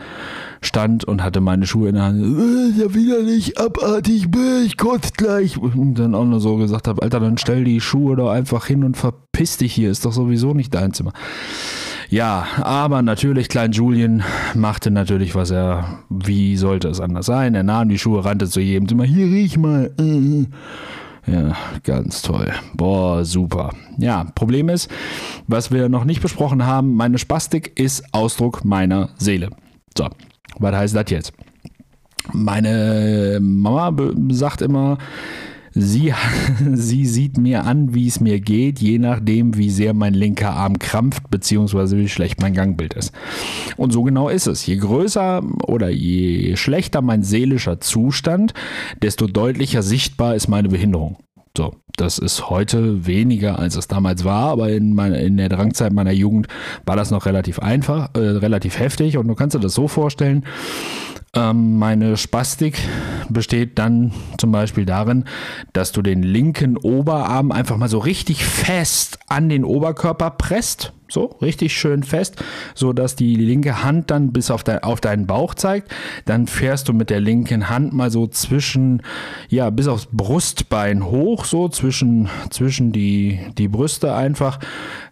stand 0.61 1.05
und 1.05 1.23
hatte 1.23 1.41
meine 1.41 1.65
Schuhe 1.65 1.89
in 1.89 1.95
der 1.95 2.03
Hand. 2.03 2.21
Äh, 2.21 2.81
ja, 2.81 2.93
widerlich, 2.93 3.59
abartig, 3.59 4.27
ich 4.63 4.77
kotze 4.77 5.13
gleich. 5.17 5.57
Und 5.57 5.95
dann 5.95 6.13
auch 6.13 6.25
nur 6.25 6.39
so 6.39 6.57
gesagt 6.57 6.87
habe, 6.87 7.01
Alter, 7.01 7.19
dann 7.19 7.39
stell 7.39 7.63
die 7.63 7.81
Schuhe 7.81 8.15
doch 8.15 8.29
einfach 8.29 8.67
hin 8.67 8.83
und 8.83 8.95
verpiss 8.95 9.57
dich 9.57 9.73
hier, 9.73 9.89
ist 9.89 10.05
doch 10.05 10.13
sowieso 10.13 10.53
nicht 10.53 10.71
dein 10.75 10.93
Zimmer. 10.93 11.13
Ja, 12.13 12.45
aber 12.61 13.01
natürlich, 13.01 13.49
Klein 13.49 13.71
Julien 13.71 14.21
machte 14.53 14.91
natürlich, 14.91 15.33
was 15.33 15.49
er, 15.49 15.97
wie 16.11 16.57
sollte 16.57 16.87
es 16.87 16.99
anders 16.99 17.25
sein? 17.25 17.55
Er 17.55 17.63
nahm 17.63 17.89
die 17.89 17.97
Schuhe, 17.97 18.23
rannte 18.23 18.47
zu 18.47 18.59
jedem 18.59 18.87
Zimmer, 18.87 19.03
hier 19.03 19.25
riech 19.25 19.57
mal. 19.57 19.89
Ja, 21.25 21.55
ganz 21.81 22.21
toll. 22.21 22.51
Boah, 22.75 23.25
super. 23.25 23.71
Ja, 23.97 24.25
Problem 24.35 24.69
ist, 24.69 24.91
was 25.47 25.71
wir 25.71 25.89
noch 25.89 26.05
nicht 26.05 26.21
besprochen 26.21 26.67
haben, 26.67 26.93
meine 26.93 27.17
Spastik 27.17 27.79
ist 27.79 28.03
Ausdruck 28.11 28.63
meiner 28.63 29.09
Seele. 29.17 29.49
So, 29.97 30.07
was 30.59 30.75
heißt 30.75 30.95
das 30.95 31.09
jetzt? 31.09 31.33
Meine 32.31 33.39
Mama 33.41 33.91
sagt 34.29 34.61
immer, 34.61 34.99
Sie, 35.73 36.13
sie 36.73 37.05
sieht 37.05 37.37
mir 37.37 37.65
an, 37.65 37.93
wie 37.93 38.07
es 38.07 38.19
mir 38.19 38.39
geht, 38.39 38.79
je 38.79 38.99
nachdem, 38.99 39.57
wie 39.57 39.69
sehr 39.69 39.93
mein 39.93 40.13
linker 40.13 40.51
Arm 40.51 40.79
krampft, 40.79 41.29
beziehungsweise 41.29 41.97
wie 41.97 42.09
schlecht 42.09 42.41
mein 42.41 42.53
Gangbild 42.53 42.93
ist. 42.93 43.11
Und 43.77 43.91
so 43.91 44.03
genau 44.03 44.29
ist 44.29 44.47
es. 44.47 44.65
Je 44.65 44.77
größer 44.77 45.43
oder 45.67 45.89
je 45.89 46.55
schlechter 46.55 47.01
mein 47.01 47.23
seelischer 47.23 47.79
Zustand, 47.79 48.53
desto 49.01 49.27
deutlicher 49.27 49.81
sichtbar 49.81 50.35
ist 50.35 50.47
meine 50.47 50.69
Behinderung. 50.69 51.17
So, 51.55 51.75
das 51.97 52.17
ist 52.17 52.49
heute 52.49 53.05
weniger, 53.05 53.59
als 53.59 53.75
es 53.75 53.87
damals 53.87 54.23
war, 54.23 54.49
aber 54.49 54.71
in, 54.71 54.95
meine, 54.95 55.21
in 55.21 55.37
der 55.37 55.49
Drangzeit 55.49 55.93
meiner 55.93 56.11
Jugend 56.11 56.47
war 56.85 56.95
das 56.95 57.11
noch 57.11 57.27
relativ 57.27 57.59
einfach, 57.59 58.09
äh, 58.15 58.19
relativ 58.19 58.79
heftig. 58.79 59.17
Und 59.17 59.27
du 59.27 59.35
kannst 59.35 59.55
dir 59.55 59.59
das 59.59 59.75
so 59.75 59.87
vorstellen, 59.87 60.45
ähm, 61.35 61.77
meine 61.79 62.15
Spastik 62.17 62.77
besteht 63.29 63.79
dann 63.79 64.11
zum 64.37 64.51
Beispiel 64.51 64.85
darin, 64.85 65.25
dass 65.73 65.91
du 65.91 66.01
den 66.01 66.21
linken 66.21 66.77
Oberarm 66.77 67.51
einfach 67.51 67.77
mal 67.77 67.89
so 67.89 67.99
richtig 67.99 68.45
fest 68.45 69.19
an 69.27 69.49
den 69.49 69.63
Oberkörper 69.63 70.31
presst. 70.31 70.93
So, 71.13 71.35
richtig 71.43 71.77
schön 71.77 72.01
fest, 72.01 72.43
so 72.73 72.91
dass 72.91 73.15
die 73.15 73.35
linke 73.35 73.83
Hand 73.83 74.09
dann 74.09 74.33
bis 74.33 74.49
auf, 74.49 74.63
de 74.63 74.79
auf 74.81 74.99
deinen 74.99 75.27
Bauch 75.27 75.53
zeigt. 75.53 75.93
Dann 76.25 76.47
fährst 76.47 76.87
du 76.87 76.93
mit 76.93 77.11
der 77.11 77.19
linken 77.19 77.69
Hand 77.69 77.93
mal 77.93 78.09
so 78.09 78.25
zwischen, 78.25 79.03
ja, 79.47 79.69
bis 79.69 79.87
aufs 79.87 80.07
Brustbein 80.11 81.05
hoch, 81.05 81.45
so 81.45 81.69
zwischen, 81.69 82.29
zwischen 82.49 82.91
die, 82.91 83.39
die 83.59 83.67
Brüste 83.67 84.15
einfach. 84.15 84.57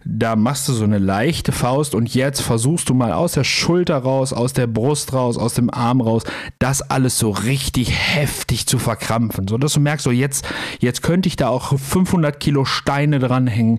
Da 0.04 0.34
machst 0.34 0.68
du 0.68 0.72
so 0.72 0.82
eine 0.82 0.98
leichte 0.98 1.52
Faust 1.52 1.94
und 1.94 2.12
jetzt 2.12 2.40
versuchst 2.40 2.88
du 2.88 2.94
mal 2.94 3.12
aus 3.12 3.34
der 3.34 3.44
Schulter 3.44 3.98
raus, 3.98 4.32
aus 4.32 4.52
der 4.52 4.66
Brust 4.66 5.12
raus, 5.12 5.38
aus 5.38 5.54
dem 5.54 5.70
Arm 5.70 6.00
raus, 6.00 6.24
das 6.58 6.82
alles 6.82 7.16
so 7.16 7.30
richtig 7.30 7.92
heftig 7.92 8.66
zu 8.66 8.80
verkrampfen, 8.80 9.46
so 9.46 9.56
dass 9.56 9.74
du 9.74 9.80
merkst, 9.80 10.02
so 10.02 10.10
jetzt, 10.10 10.44
jetzt 10.80 11.02
könnte 11.02 11.28
ich 11.28 11.36
da 11.36 11.46
auch 11.46 11.78
500 11.78 12.40
Kilo 12.40 12.64
Steine 12.64 13.20
dranhängen, 13.20 13.78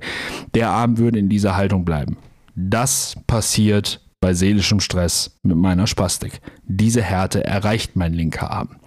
der 0.56 0.70
Arm 0.70 0.98
würde 0.98 1.20
in 1.20 1.28
dieser 1.28 1.58
Haltung 1.58 1.84
bleiben. 1.84 2.13
Das 2.56 3.16
passiert 3.28 4.02
bei 4.22 4.34
seelischem 4.34 4.80
Stress 4.80 5.38
mit 5.44 5.58
meiner 5.58 5.88
Spastik. 5.88 6.42
Diese 6.66 7.02
Härte 7.02 7.44
erreicht 7.44 7.96
mein 7.96 8.14
linker 8.14 8.52
Arm. 8.52 8.78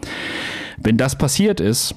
Wenn 0.78 0.96
das 0.96 1.18
passiert 1.18 1.60
ist, 1.60 1.94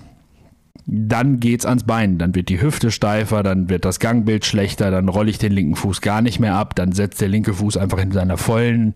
dann 0.86 1.40
geht's 1.40 1.66
ans 1.66 1.84
Bein, 1.84 2.18
dann 2.18 2.34
wird 2.36 2.50
die 2.50 2.62
Hüfte 2.62 2.92
steifer, 2.92 3.44
dann 3.44 3.70
wird 3.70 3.86
das 3.86 4.00
Gangbild 4.00 4.46
schlechter, 4.46 4.92
dann 4.92 5.10
rolle 5.10 5.30
ich 5.30 5.38
den 5.38 5.52
linken 5.52 5.76
Fuß 5.76 6.02
gar 6.02 6.22
nicht 6.22 6.40
mehr 6.40 6.56
ab, 6.56 6.76
dann 6.76 6.92
setzt 6.92 7.22
der 7.22 7.28
linke 7.28 7.54
Fuß 7.54 7.78
einfach 7.78 8.00
in 8.00 8.12
seiner 8.12 8.38
vollen 8.38 8.94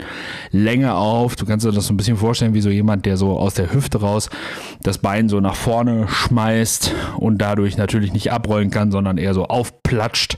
Länge 0.51 0.95
auf. 0.95 1.35
Du 1.35 1.45
kannst 1.45 1.65
dir 1.65 1.71
das 1.71 1.87
so 1.87 1.93
ein 1.93 1.97
bisschen 1.97 2.17
vorstellen, 2.17 2.53
wie 2.53 2.61
so 2.61 2.69
jemand, 2.69 3.05
der 3.05 3.17
so 3.17 3.37
aus 3.37 3.53
der 3.53 3.73
Hüfte 3.73 4.01
raus 4.01 4.29
das 4.81 4.97
Bein 4.97 5.29
so 5.29 5.39
nach 5.39 5.55
vorne 5.55 6.07
schmeißt 6.07 6.93
und 7.17 7.37
dadurch 7.37 7.77
natürlich 7.77 8.13
nicht 8.13 8.31
abrollen 8.31 8.71
kann, 8.71 8.91
sondern 8.91 9.17
eher 9.17 9.33
so 9.33 9.45
aufplatscht 9.45 10.37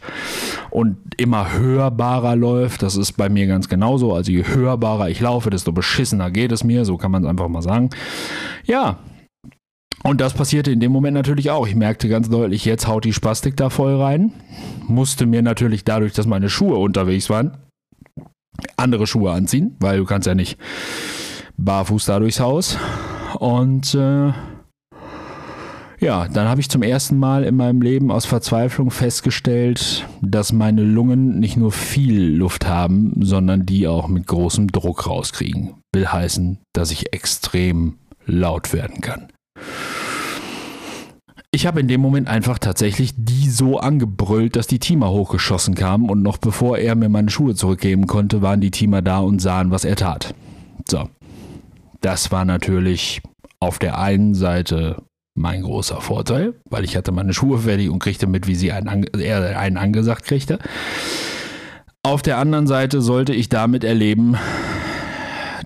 und 0.71 0.97
immer 1.17 1.53
hörbarer 1.53 2.35
läuft. 2.35 2.81
Das 2.81 2.95
ist 2.95 3.13
bei 3.13 3.29
mir 3.29 3.47
ganz 3.47 3.69
genauso. 3.69 4.13
Also 4.13 4.31
je 4.31 4.43
hörbarer 4.45 5.09
ich 5.09 5.21
laufe, 5.21 5.49
desto 5.49 5.71
beschissener 5.71 6.31
geht 6.31 6.51
es 6.51 6.63
mir, 6.63 6.85
so 6.85 6.97
kann 6.97 7.11
man 7.11 7.23
es 7.23 7.29
einfach 7.29 7.47
mal 7.47 7.61
sagen. 7.61 7.89
Ja, 8.65 8.97
und 10.03 10.21
das 10.21 10.33
passierte 10.33 10.71
in 10.71 10.79
dem 10.79 10.91
Moment 10.91 11.15
natürlich 11.15 11.49
auch. 11.49 11.67
Ich 11.67 11.75
merkte 11.75 12.09
ganz 12.09 12.29
deutlich, 12.29 12.65
jetzt 12.65 12.87
haut 12.87 13.05
die 13.05 13.13
Spastik 13.13 13.57
da 13.57 13.69
voll 13.69 13.95
rein. 13.99 14.31
Musste 14.87 15.25
mir 15.25 15.41
natürlich 15.41 15.83
dadurch, 15.83 16.13
dass 16.13 16.27
meine 16.27 16.49
Schuhe 16.49 16.77
unterwegs 16.77 17.29
waren, 17.29 17.57
andere 18.77 19.07
Schuhe 19.07 19.31
anziehen, 19.31 19.75
weil 19.79 19.97
du 19.97 20.05
kannst 20.05 20.27
ja 20.27 20.35
nicht 20.35 20.57
barfuß 21.57 22.05
da 22.05 22.19
durchs 22.19 22.39
Haus. 22.39 22.77
Und 23.39 23.95
äh, 23.95 24.31
ja, 25.99 26.27
dann 26.27 26.47
habe 26.47 26.61
ich 26.61 26.69
zum 26.69 26.83
ersten 26.83 27.17
Mal 27.17 27.43
in 27.43 27.55
meinem 27.55 27.81
Leben 27.81 28.11
aus 28.11 28.25
Verzweiflung 28.25 28.91
festgestellt, 28.91 30.05
dass 30.21 30.53
meine 30.53 30.83
Lungen 30.83 31.39
nicht 31.39 31.57
nur 31.57 31.71
viel 31.71 32.35
Luft 32.35 32.67
haben, 32.67 33.13
sondern 33.21 33.65
die 33.65 33.87
auch 33.87 34.07
mit 34.07 34.27
großem 34.27 34.71
Druck 34.71 35.07
rauskriegen. 35.07 35.75
Will 35.93 36.07
heißen, 36.07 36.59
dass 36.73 36.91
ich 36.91 37.13
extrem 37.13 37.97
laut 38.25 38.73
werden 38.73 39.01
kann. 39.01 39.29
Ich 41.55 41.65
habe 41.65 41.79
in 41.79 41.87
dem 41.87 42.01
Moment 42.01 42.27
einfach 42.27 42.59
tatsächlich 42.59 43.13
die 43.15 43.49
so 43.49 43.79
angebrüllt, 43.79 44.55
dass 44.55 44.67
die 44.67 44.79
Teamer 44.79 45.09
hochgeschossen 45.09 45.73
kamen 45.73 46.09
und 46.09 46.21
noch 46.21 46.37
bevor 46.37 46.77
er 46.77 46.95
mir 46.95 47.09
meine 47.09 47.29
Schuhe 47.29 47.55
zurückgeben 47.55 48.07
konnte, 48.07 48.41
waren 48.41 48.59
die 48.59 48.71
Teamer 48.71 49.01
da 49.01 49.19
und 49.19 49.41
sahen, 49.41 49.71
was 49.71 49.85
er 49.85 49.95
tat. 49.95 50.35
So. 50.87 51.09
Das 52.01 52.31
war 52.31 52.45
natürlich 52.45 53.21
auf 53.59 53.79
der 53.79 53.97
einen 53.97 54.35
Seite 54.35 55.01
mein 55.33 55.63
großer 55.63 56.01
Vorteil, 56.01 56.53
weil 56.69 56.83
ich 56.83 56.95
hatte 56.95 57.11
meine 57.11 57.33
Schuhe 57.33 57.59
fertig 57.59 57.89
und 57.89 57.99
kriegte 57.99 58.27
mit, 58.27 58.47
wie 58.47 58.55
sie 58.55 58.71
einen, 58.71 59.05
er 59.05 59.57
einen 59.57 59.77
angesagt 59.77 60.25
kriegte. 60.25 60.59
Auf 62.03 62.21
der 62.21 62.37
anderen 62.37 62.67
Seite 62.67 63.01
sollte 63.01 63.33
ich 63.33 63.49
damit 63.49 63.83
erleben, 63.83 64.37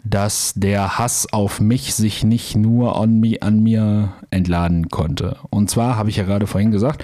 dass 0.04 0.54
der 0.56 0.98
Hass 0.98 1.32
auf 1.32 1.60
mich 1.60 1.94
sich 1.94 2.24
nicht 2.24 2.56
nur 2.56 3.00
an, 3.00 3.20
me, 3.20 3.38
an 3.42 3.62
mir 3.62 4.14
entladen 4.32 4.90
konnte. 4.90 5.38
Und 5.50 5.70
zwar 5.70 5.96
habe 5.96 6.10
ich 6.10 6.18
ja 6.18 6.24
gerade 6.24 6.48
vorhin 6.48 6.72
gesagt, 6.72 7.04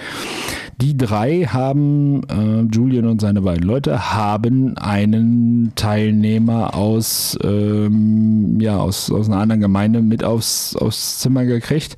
die 0.78 0.96
drei 0.96 1.44
haben, 1.44 2.22
äh, 2.28 2.74
Julian 2.74 3.06
und 3.06 3.20
seine 3.20 3.40
beiden 3.40 3.66
Leute, 3.66 4.12
haben 4.12 4.76
einen 4.76 5.72
Teilnehmer 5.74 6.74
aus, 6.74 7.38
ähm, 7.42 8.60
ja, 8.60 8.76
aus, 8.78 9.10
aus 9.10 9.28
einer 9.28 9.38
anderen 9.38 9.60
Gemeinde 9.60 10.02
mit 10.02 10.22
aufs, 10.22 10.76
aufs 10.76 11.20
Zimmer 11.20 11.44
gekriegt. 11.44 11.96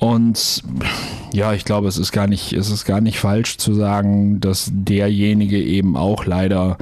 Und 0.00 0.62
ja, 1.32 1.52
ich 1.52 1.64
glaube, 1.64 1.88
es 1.88 1.98
ist 1.98 2.12
gar 2.12 2.26
nicht, 2.26 2.52
es 2.52 2.70
ist 2.70 2.84
gar 2.84 3.00
nicht 3.00 3.18
falsch 3.18 3.58
zu 3.58 3.74
sagen, 3.74 4.40
dass 4.40 4.70
derjenige 4.72 5.62
eben 5.62 5.96
auch 5.96 6.24
leider 6.24 6.78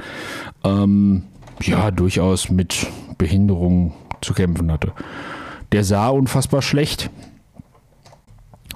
ähm, 0.63 1.23
ja 1.61 1.91
durchaus 1.91 2.49
mit 2.49 2.87
Behinderung 3.17 3.93
zu 4.21 4.33
kämpfen 4.33 4.71
hatte. 4.71 4.91
Der 5.71 5.83
sah 5.83 6.09
unfassbar 6.09 6.61
schlecht. 6.61 7.09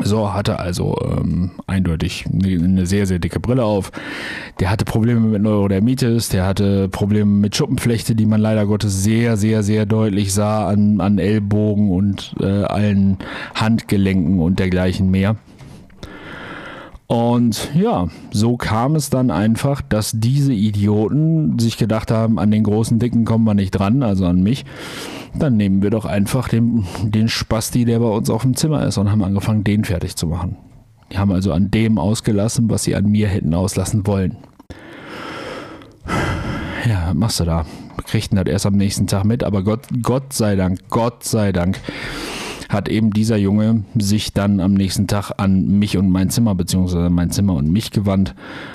So, 0.03 0.33
hatte 0.33 0.59
also 0.59 0.95
ähm, 1.03 1.51
eindeutig 1.67 2.25
eine 2.25 2.85
sehr, 2.85 3.05
sehr 3.05 3.19
dicke 3.19 3.39
Brille 3.39 3.63
auf. 3.63 3.91
Der 4.59 4.69
hatte 4.69 4.85
Probleme 4.85 5.19
mit 5.19 5.41
Neurodermitis, 5.41 6.29
der 6.29 6.45
hatte 6.45 6.87
Probleme 6.89 7.29
mit 7.29 7.55
Schuppenflechte, 7.55 8.15
die 8.15 8.25
man 8.25 8.41
leider 8.41 8.65
Gottes 8.65 9.03
sehr, 9.03 9.37
sehr, 9.37 9.63
sehr 9.63 9.85
deutlich 9.85 10.33
sah 10.33 10.67
an, 10.67 11.01
an 11.01 11.19
Ellbogen 11.19 11.91
und 11.91 12.33
äh, 12.39 12.63
allen 12.63 13.17
Handgelenken 13.53 14.39
und 14.39 14.59
dergleichen 14.59 15.11
mehr. 15.11 15.35
Und 17.11 17.71
ja, 17.75 18.07
so 18.31 18.55
kam 18.55 18.95
es 18.95 19.09
dann 19.09 19.31
einfach, 19.31 19.81
dass 19.81 20.13
diese 20.15 20.53
Idioten 20.53 21.59
sich 21.59 21.75
gedacht 21.75 22.09
haben, 22.09 22.39
an 22.39 22.51
den 22.51 22.63
großen 22.63 22.99
Dicken 22.99 23.25
kommen 23.25 23.43
wir 23.43 23.53
nicht 23.53 23.71
dran, 23.71 24.01
also 24.01 24.25
an 24.25 24.41
mich. 24.41 24.63
Dann 25.37 25.57
nehmen 25.57 25.81
wir 25.81 25.89
doch 25.89 26.05
einfach 26.05 26.47
den, 26.47 26.85
den 27.03 27.27
Spasti, 27.27 27.83
der 27.83 27.99
bei 27.99 28.07
uns 28.07 28.29
auf 28.29 28.43
dem 28.43 28.55
Zimmer 28.55 28.85
ist 28.85 28.97
und 28.97 29.11
haben 29.11 29.25
angefangen, 29.25 29.65
den 29.65 29.83
fertig 29.83 30.15
zu 30.15 30.25
machen. 30.25 30.55
Die 31.11 31.17
haben 31.17 31.33
also 31.33 31.51
an 31.51 31.69
dem 31.69 31.97
ausgelassen, 31.97 32.69
was 32.69 32.85
sie 32.85 32.95
an 32.95 33.07
mir 33.07 33.27
hätten 33.27 33.53
auslassen 33.53 34.07
wollen. 34.07 34.37
Ja, 36.87 37.07
was 37.07 37.13
machst 37.13 37.39
du 37.41 37.43
da? 37.43 37.65
Kriegten 38.05 38.37
das 38.37 38.45
erst 38.47 38.65
am 38.65 38.77
nächsten 38.77 39.07
Tag 39.07 39.25
mit, 39.25 39.43
aber 39.43 39.63
Gott, 39.63 39.81
Gott 40.01 40.31
sei 40.31 40.55
Dank, 40.55 40.79
Gott 40.89 41.25
sei 41.25 41.51
Dank 41.51 41.77
hat 42.71 42.87
eben 42.87 43.11
dieser 43.11 43.37
Junge 43.37 43.83
sich 43.95 44.33
dann 44.33 44.59
am 44.59 44.73
nächsten 44.73 45.07
Tag 45.07 45.31
an 45.37 45.67
mich 45.79 45.97
und 45.97 46.09
mein 46.09 46.29
Zimmer, 46.29 46.55
beziehungsweise 46.55 47.09
mein 47.09 47.31
Zimmer 47.31 47.55
und 47.55 47.69
mich 47.69 47.91
gewandt 47.91 48.33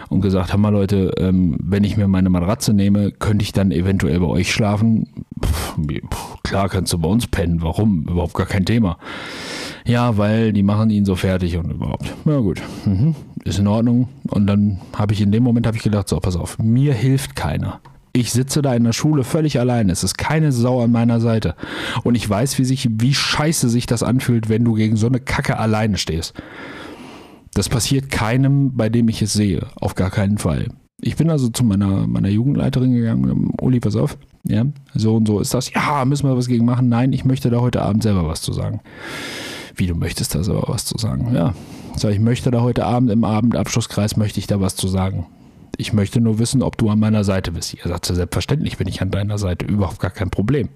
und 0.08 0.20
gesagt, 0.20 0.56
mal 0.56 0.68
Leute, 0.68 1.12
ähm, 1.18 1.56
wenn 1.60 1.84
ich 1.84 1.96
mir 1.96 2.06
meine 2.06 2.28
Matratze 2.28 2.72
nehme, 2.72 3.10
könnte 3.10 3.42
ich 3.42 3.52
dann 3.52 3.72
eventuell 3.72 4.20
bei 4.20 4.26
euch 4.26 4.52
schlafen? 4.52 5.08
Pff, 5.42 5.76
klar 6.42 6.68
kannst 6.68 6.92
du 6.92 6.98
bei 6.98 7.08
uns 7.08 7.26
pennen, 7.26 7.62
warum? 7.62 8.02
Überhaupt 8.02 8.34
gar 8.34 8.46
kein 8.46 8.64
Thema. 8.64 8.98
Ja, 9.86 10.18
weil 10.18 10.52
die 10.52 10.62
machen 10.62 10.90
ihn 10.90 11.04
so 11.04 11.14
fertig 11.14 11.56
und 11.56 11.70
überhaupt. 11.70 12.12
Na 12.24 12.38
gut, 12.40 12.60
mhm. 12.84 13.14
ist 13.44 13.58
in 13.58 13.66
Ordnung. 13.66 14.08
Und 14.28 14.46
dann 14.46 14.80
habe 14.96 15.14
ich 15.14 15.20
in 15.20 15.32
dem 15.32 15.42
Moment 15.42 15.66
ich 15.74 15.82
gedacht, 15.82 16.08
so, 16.08 16.18
pass 16.18 16.36
auf, 16.36 16.58
mir 16.58 16.92
hilft 16.92 17.36
keiner. 17.36 17.80
Ich 18.16 18.32
sitze 18.32 18.62
da 18.62 18.74
in 18.74 18.84
der 18.84 18.94
Schule 18.94 19.24
völlig 19.24 19.60
allein. 19.60 19.90
Es 19.90 20.02
ist 20.02 20.16
keine 20.16 20.50
Sau 20.50 20.82
an 20.82 20.90
meiner 20.90 21.20
Seite. 21.20 21.54
Und 22.02 22.14
ich 22.14 22.26
weiß, 22.26 22.58
wie, 22.58 22.64
sich, 22.64 22.88
wie 22.90 23.12
scheiße 23.12 23.68
sich 23.68 23.84
das 23.84 24.02
anfühlt, 24.02 24.48
wenn 24.48 24.64
du 24.64 24.72
gegen 24.72 24.96
so 24.96 25.06
eine 25.06 25.20
Kacke 25.20 25.58
alleine 25.58 25.98
stehst. 25.98 26.32
Das 27.52 27.68
passiert 27.68 28.10
keinem, 28.10 28.74
bei 28.74 28.88
dem 28.88 29.10
ich 29.10 29.20
es 29.20 29.34
sehe. 29.34 29.66
Auf 29.76 29.96
gar 29.96 30.10
keinen 30.10 30.38
Fall. 30.38 30.68
Ich 30.98 31.16
bin 31.16 31.28
also 31.28 31.50
zu 31.50 31.62
meiner, 31.62 32.06
meiner 32.06 32.30
Jugendleiterin 32.30 32.94
gegangen. 32.94 33.50
Uli, 33.60 33.80
pass 33.80 33.96
auf. 33.96 34.16
Ja, 34.44 34.64
so 34.94 35.16
und 35.16 35.28
so 35.28 35.38
ist 35.40 35.52
das. 35.52 35.70
Ja, 35.74 36.02
müssen 36.06 36.26
wir 36.26 36.38
was 36.38 36.48
gegen 36.48 36.64
machen. 36.64 36.88
Nein, 36.88 37.12
ich 37.12 37.26
möchte 37.26 37.50
da 37.50 37.60
heute 37.60 37.82
Abend 37.82 38.02
selber 38.02 38.26
was 38.26 38.40
zu 38.40 38.54
sagen. 38.54 38.80
Wie, 39.74 39.88
du 39.88 39.94
möchtest 39.94 40.34
da 40.34 40.42
selber 40.42 40.64
was 40.68 40.86
zu 40.86 40.96
sagen? 40.96 41.34
Ja. 41.34 41.52
So, 41.96 42.08
ich 42.08 42.20
möchte 42.20 42.50
da 42.50 42.62
heute 42.62 42.86
Abend 42.86 43.10
im 43.10 43.24
Abendabschlusskreis, 43.24 44.16
möchte 44.16 44.40
ich 44.40 44.46
da 44.46 44.58
was 44.58 44.74
zu 44.74 44.88
sagen. 44.88 45.26
Ich 45.76 45.92
möchte 45.92 46.20
nur 46.20 46.38
wissen, 46.38 46.62
ob 46.62 46.78
du 46.78 46.88
an 46.90 46.98
meiner 46.98 47.24
Seite 47.24 47.52
bist. 47.52 47.74
Er 47.74 47.88
sagte, 47.88 48.14
selbstverständlich 48.14 48.78
bin 48.78 48.88
ich 48.88 49.02
an 49.02 49.10
deiner 49.10 49.38
Seite, 49.38 49.66
überhaupt 49.66 50.00
gar 50.00 50.10
kein 50.10 50.30
Problem. 50.30 50.68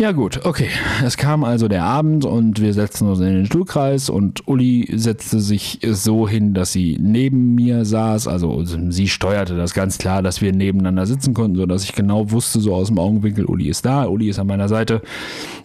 Ja 0.00 0.12
gut, 0.12 0.46
okay. 0.46 0.68
Es 1.04 1.18
kam 1.18 1.44
also 1.44 1.68
der 1.68 1.84
Abend 1.84 2.24
und 2.24 2.58
wir 2.58 2.72
setzten 2.72 3.06
uns 3.06 3.20
in 3.20 3.26
den 3.26 3.44
Stuhlkreis 3.44 4.08
und 4.08 4.48
Uli 4.48 4.88
setzte 4.96 5.40
sich 5.40 5.78
so 5.82 6.26
hin, 6.26 6.54
dass 6.54 6.72
sie 6.72 6.96
neben 6.98 7.54
mir 7.54 7.84
saß. 7.84 8.26
Also 8.26 8.64
sie 8.64 9.08
steuerte 9.08 9.58
das 9.58 9.74
ganz 9.74 9.98
klar, 9.98 10.22
dass 10.22 10.40
wir 10.40 10.54
nebeneinander 10.54 11.04
sitzen 11.04 11.34
konnten, 11.34 11.58
sodass 11.58 11.84
ich 11.84 11.92
genau 11.92 12.30
wusste, 12.30 12.60
so 12.60 12.74
aus 12.74 12.88
dem 12.88 12.98
Augenwinkel, 12.98 13.44
Uli 13.44 13.68
ist 13.68 13.84
da, 13.84 14.06
Uli 14.06 14.30
ist 14.30 14.38
an 14.38 14.46
meiner 14.46 14.70
Seite. 14.70 15.02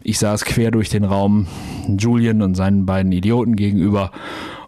Ich 0.03 0.19
saß 0.19 0.43
quer 0.43 0.69
durch 0.69 0.89
den 0.89 1.05
Raum, 1.05 1.47
Julian 1.97 2.41
und 2.41 2.55
seinen 2.55 2.85
beiden 2.85 3.13
Idioten 3.13 3.55
gegenüber. 3.55 4.11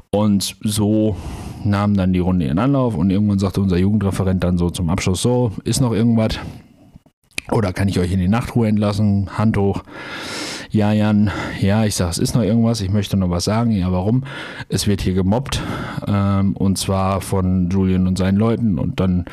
Und 0.09 0.55
so 0.61 1.15
nahmen 1.63 1.95
dann 1.95 2.13
die 2.13 2.19
Runde 2.19 2.45
in 2.45 2.59
Anlauf 2.59 2.95
und 2.95 3.09
irgendwann 3.09 3.39
sagte 3.39 3.61
unser 3.61 3.77
Jugendreferent 3.77 4.43
dann 4.43 4.57
so 4.57 4.69
zum 4.69 4.89
Abschluss, 4.89 5.21
so, 5.21 5.51
ist 5.63 5.81
noch 5.81 5.91
irgendwas? 5.91 6.39
Oder 7.51 7.73
kann 7.73 7.87
ich 7.87 7.99
euch 7.99 8.11
in 8.11 8.19
die 8.19 8.27
Nachtruhe 8.27 8.67
entlassen? 8.67 9.37
Hand 9.37 9.57
hoch. 9.57 9.83
Ja, 10.69 10.91
Jan, 10.91 11.31
ja, 11.61 11.85
ich 11.85 11.95
sage, 11.95 12.11
es 12.11 12.17
ist 12.17 12.35
noch 12.35 12.41
irgendwas, 12.43 12.81
ich 12.81 12.91
möchte 12.91 13.15
noch 13.15 13.29
was 13.29 13.45
sagen. 13.45 13.71
Ja, 13.71 13.91
warum? 13.91 14.25
Es 14.67 14.85
wird 14.85 15.01
hier 15.01 15.13
gemobbt 15.13 15.61
ähm, 16.05 16.57
und 16.57 16.77
zwar 16.77 17.21
von 17.21 17.69
Julian 17.69 18.05
und 18.05 18.17
seinen 18.17 18.37
Leuten. 18.37 18.77
Und 18.77 18.99
dann 18.99 19.25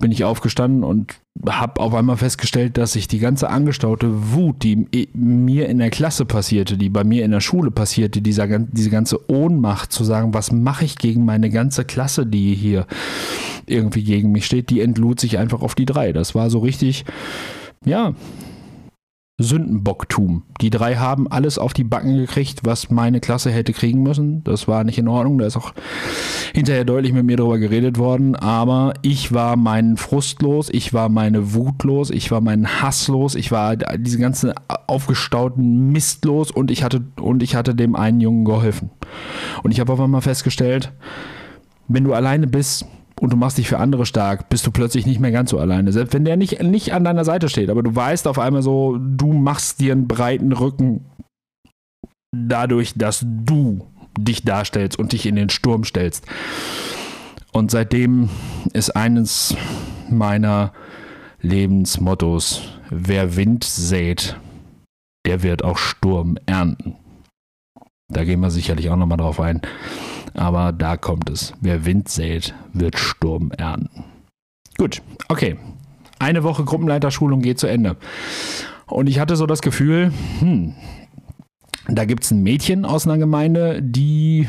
bin 0.00 0.12
ich 0.12 0.24
aufgestanden 0.24 0.84
und 0.84 1.14
habe 1.48 1.80
auf 1.80 1.94
einmal 1.94 2.16
festgestellt, 2.16 2.78
dass 2.78 2.92
sich 2.92 3.08
die 3.08 3.18
ganze 3.18 3.50
angestaute 3.50 4.32
Wut, 4.32 4.62
die 4.62 4.86
mir 5.14 5.68
in 5.68 5.78
der 5.78 5.90
Klasse 5.90 6.24
passierte, 6.24 6.76
die 6.76 6.88
bei 6.88 7.04
mir 7.04 7.24
in 7.24 7.30
der 7.30 7.40
Schule 7.40 7.70
passierte, 7.70 8.22
dieser, 8.22 8.46
diese 8.58 8.90
ganze 8.90 9.30
Ohnmacht 9.30 9.92
zu 9.92 10.04
sagen, 10.04 10.34
was 10.34 10.52
mache 10.52 10.84
ich 10.84 10.96
gegen 10.96 11.24
meine 11.24 11.50
ganze 11.50 11.84
Klasse, 11.84 12.26
die 12.26 12.54
hier 12.54 12.86
irgendwie 13.66 14.04
gegen 14.04 14.32
mich 14.32 14.46
steht, 14.46 14.70
die 14.70 14.80
entlud 14.80 15.20
sich 15.20 15.38
einfach 15.38 15.62
auf 15.62 15.74
die 15.74 15.86
drei. 15.86 16.12
Das 16.12 16.34
war 16.34 16.50
so 16.50 16.60
richtig, 16.60 17.04
ja, 17.84 18.14
Sündenbocktum. 19.38 20.44
Die 20.62 20.70
drei 20.70 20.96
haben 20.96 21.30
alles 21.30 21.58
auf 21.58 21.74
die 21.74 21.84
Backen 21.84 22.16
gekriegt, 22.16 22.60
was 22.64 22.90
meine 22.90 23.20
Klasse 23.20 23.50
hätte 23.50 23.74
kriegen 23.74 24.02
müssen. 24.02 24.42
Das 24.44 24.66
war 24.66 24.82
nicht 24.82 24.96
in 24.96 25.08
Ordnung. 25.08 25.38
Da 25.38 25.46
ist 25.46 25.58
auch 25.58 25.74
hinterher 26.54 26.86
deutlich 26.86 27.12
mit 27.12 27.26
mir 27.26 27.36
darüber 27.36 27.58
geredet 27.58 27.98
worden. 27.98 28.34
Aber 28.34 28.94
ich 29.02 29.34
war 29.34 29.56
meinen 29.56 29.98
Frust 29.98 30.40
los, 30.40 30.70
ich 30.72 30.94
war 30.94 31.10
meine 31.10 31.52
Wut 31.52 31.84
los, 31.84 32.08
ich 32.08 32.30
war 32.30 32.40
meinen 32.40 32.80
Hass 32.80 33.08
los, 33.08 33.34
ich 33.34 33.52
war 33.52 33.76
diese 33.76 34.18
ganzen 34.18 34.54
aufgestauten 34.86 35.92
Mist 35.92 36.24
los 36.24 36.50
und 36.50 36.70
ich 36.70 36.82
hatte, 36.82 37.04
und 37.20 37.42
ich 37.42 37.54
hatte 37.54 37.74
dem 37.74 37.94
einen 37.94 38.20
Jungen 38.20 38.46
geholfen. 38.46 38.90
Und 39.62 39.70
ich 39.70 39.80
habe 39.80 39.92
auf 39.92 40.00
einmal 40.00 40.22
festgestellt, 40.22 40.92
wenn 41.88 42.04
du 42.04 42.14
alleine 42.14 42.46
bist, 42.46 42.86
und 43.20 43.32
du 43.32 43.36
machst 43.36 43.58
dich 43.58 43.68
für 43.68 43.78
andere 43.78 44.06
stark, 44.06 44.48
bist 44.48 44.66
du 44.66 44.70
plötzlich 44.70 45.06
nicht 45.06 45.20
mehr 45.20 45.32
ganz 45.32 45.50
so 45.50 45.58
alleine. 45.58 45.92
Selbst 45.92 46.12
wenn 46.12 46.24
der 46.24 46.36
nicht, 46.36 46.62
nicht 46.62 46.92
an 46.92 47.04
deiner 47.04 47.24
Seite 47.24 47.48
steht, 47.48 47.70
aber 47.70 47.82
du 47.82 47.94
weißt 47.94 48.28
auf 48.28 48.38
einmal 48.38 48.62
so, 48.62 48.98
du 48.98 49.32
machst 49.32 49.80
dir 49.80 49.92
einen 49.92 50.06
breiten 50.06 50.52
Rücken 50.52 51.04
dadurch, 52.32 52.94
dass 52.94 53.24
du 53.24 53.86
dich 54.18 54.44
darstellst 54.44 54.98
und 54.98 55.12
dich 55.12 55.26
in 55.26 55.36
den 55.36 55.48
Sturm 55.48 55.84
stellst. 55.84 56.26
Und 57.52 57.70
seitdem 57.70 58.28
ist 58.72 58.90
eines 58.90 59.56
meiner 60.10 60.72
Lebensmottos, 61.40 62.62
wer 62.90 63.36
Wind 63.36 63.64
sät, 63.64 64.36
der 65.26 65.42
wird 65.42 65.64
auch 65.64 65.78
Sturm 65.78 66.36
ernten. 66.46 66.96
Da 68.08 68.24
gehen 68.24 68.40
wir 68.40 68.50
sicherlich 68.50 68.90
auch 68.90 68.96
nochmal 68.96 69.18
drauf 69.18 69.40
ein. 69.40 69.62
Aber 70.36 70.72
da 70.72 70.96
kommt 70.96 71.30
es. 71.30 71.54
Wer 71.60 71.84
Wind 71.86 72.08
sät, 72.08 72.54
wird 72.72 72.98
Sturm 72.98 73.50
ernten. 73.56 74.04
Gut, 74.76 75.02
okay. 75.28 75.56
Eine 76.18 76.42
Woche 76.44 76.64
Gruppenleiterschulung 76.64 77.40
geht 77.40 77.58
zu 77.58 77.66
Ende. 77.66 77.96
Und 78.86 79.08
ich 79.08 79.18
hatte 79.18 79.36
so 79.36 79.46
das 79.46 79.62
Gefühl, 79.62 80.12
hm, 80.38 80.74
da 81.88 82.04
gibt 82.04 82.24
es 82.24 82.30
ein 82.30 82.42
Mädchen 82.42 82.84
aus 82.84 83.06
einer 83.06 83.18
Gemeinde, 83.18 83.80
die 83.82 84.48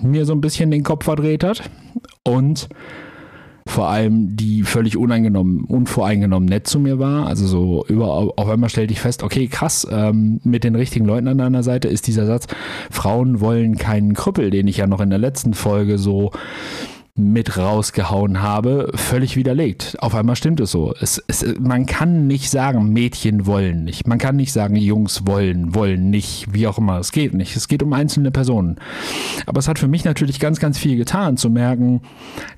mir 0.00 0.26
so 0.26 0.32
ein 0.32 0.40
bisschen 0.40 0.70
den 0.70 0.82
Kopf 0.82 1.04
verdreht 1.04 1.44
hat. 1.44 1.70
Und 2.24 2.68
vor 3.66 3.88
allem 3.88 4.36
die 4.36 4.62
völlig 4.62 4.96
uneingenommen, 4.96 5.64
unvoreingenommen 5.64 6.48
nett 6.48 6.66
zu 6.66 6.78
mir 6.78 6.98
war. 6.98 7.26
Also 7.26 7.46
so 7.46 7.84
über, 7.88 8.08
auf 8.08 8.48
einmal 8.48 8.70
stellte 8.70 8.92
ich 8.92 9.00
fest, 9.00 9.22
okay, 9.22 9.46
krass, 9.46 9.86
ähm, 9.90 10.40
mit 10.44 10.64
den 10.64 10.74
richtigen 10.74 11.04
Leuten 11.04 11.28
an 11.28 11.38
deiner 11.38 11.62
Seite 11.62 11.88
ist 11.88 12.06
dieser 12.06 12.26
Satz, 12.26 12.46
Frauen 12.90 13.40
wollen 13.40 13.76
keinen 13.76 14.14
Krüppel, 14.14 14.50
den 14.50 14.66
ich 14.66 14.78
ja 14.78 14.86
noch 14.86 15.00
in 15.00 15.10
der 15.10 15.18
letzten 15.18 15.54
Folge 15.54 15.98
so 15.98 16.32
mit 17.14 17.58
rausgehauen 17.58 18.40
habe, 18.40 18.90
völlig 18.94 19.36
widerlegt. 19.36 19.96
Auf 20.00 20.14
einmal 20.14 20.34
stimmt 20.34 20.60
es 20.60 20.70
so. 20.70 20.94
Es, 20.98 21.22
es, 21.26 21.44
man 21.60 21.84
kann 21.84 22.26
nicht 22.26 22.48
sagen, 22.48 22.90
Mädchen 22.92 23.44
wollen 23.44 23.84
nicht. 23.84 24.06
Man 24.06 24.18
kann 24.18 24.36
nicht 24.36 24.52
sagen, 24.52 24.76
Jungs 24.76 25.26
wollen, 25.26 25.74
wollen 25.74 26.08
nicht, 26.08 26.46
wie 26.54 26.66
auch 26.66 26.78
immer. 26.78 26.98
Es 26.98 27.12
geht 27.12 27.34
nicht. 27.34 27.54
Es 27.54 27.68
geht 27.68 27.82
um 27.82 27.92
einzelne 27.92 28.30
Personen. 28.30 28.76
Aber 29.44 29.58
es 29.58 29.68
hat 29.68 29.78
für 29.78 29.88
mich 29.88 30.04
natürlich 30.04 30.40
ganz, 30.40 30.58
ganz 30.58 30.78
viel 30.78 30.96
getan, 30.96 31.36
zu 31.36 31.50
merken, 31.50 32.00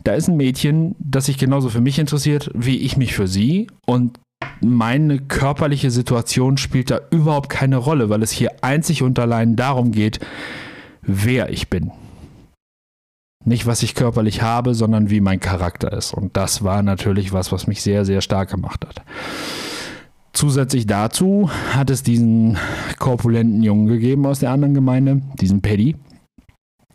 da 0.04 0.12
ist 0.14 0.28
ein 0.28 0.36
Mädchen, 0.36 0.94
das 1.00 1.26
sich 1.26 1.36
genauso 1.36 1.68
für 1.68 1.80
mich 1.80 1.98
interessiert, 1.98 2.48
wie 2.54 2.78
ich 2.78 2.96
mich 2.96 3.12
für 3.12 3.26
sie. 3.26 3.66
Und 3.86 4.20
meine 4.60 5.18
körperliche 5.18 5.90
Situation 5.90 6.58
spielt 6.58 6.92
da 6.92 7.00
überhaupt 7.10 7.48
keine 7.48 7.78
Rolle, 7.78 8.08
weil 8.08 8.22
es 8.22 8.30
hier 8.30 8.52
einzig 8.60 9.02
und 9.02 9.18
allein 9.18 9.56
darum 9.56 9.90
geht, 9.90 10.20
wer 11.02 11.50
ich 11.50 11.68
bin. 11.68 11.90
Nicht, 13.44 13.66
was 13.66 13.82
ich 13.82 13.94
körperlich 13.94 14.42
habe, 14.42 14.74
sondern 14.74 15.10
wie 15.10 15.20
mein 15.20 15.40
Charakter 15.40 15.92
ist. 15.92 16.14
Und 16.14 16.36
das 16.36 16.64
war 16.64 16.82
natürlich 16.82 17.32
was, 17.32 17.52
was 17.52 17.66
mich 17.66 17.82
sehr, 17.82 18.04
sehr 18.04 18.20
stark 18.20 18.50
gemacht 18.50 18.86
hat. 18.86 19.02
Zusätzlich 20.34 20.86
dazu 20.86 21.48
hat 21.72 21.90
es 21.90 22.02
diesen 22.02 22.58
korpulenten 22.98 23.62
Jungen 23.62 23.86
gegeben 23.86 24.26
aus 24.26 24.40
der 24.40 24.50
anderen 24.50 24.74
Gemeinde, 24.74 25.22
diesen 25.40 25.62
Paddy, 25.62 25.94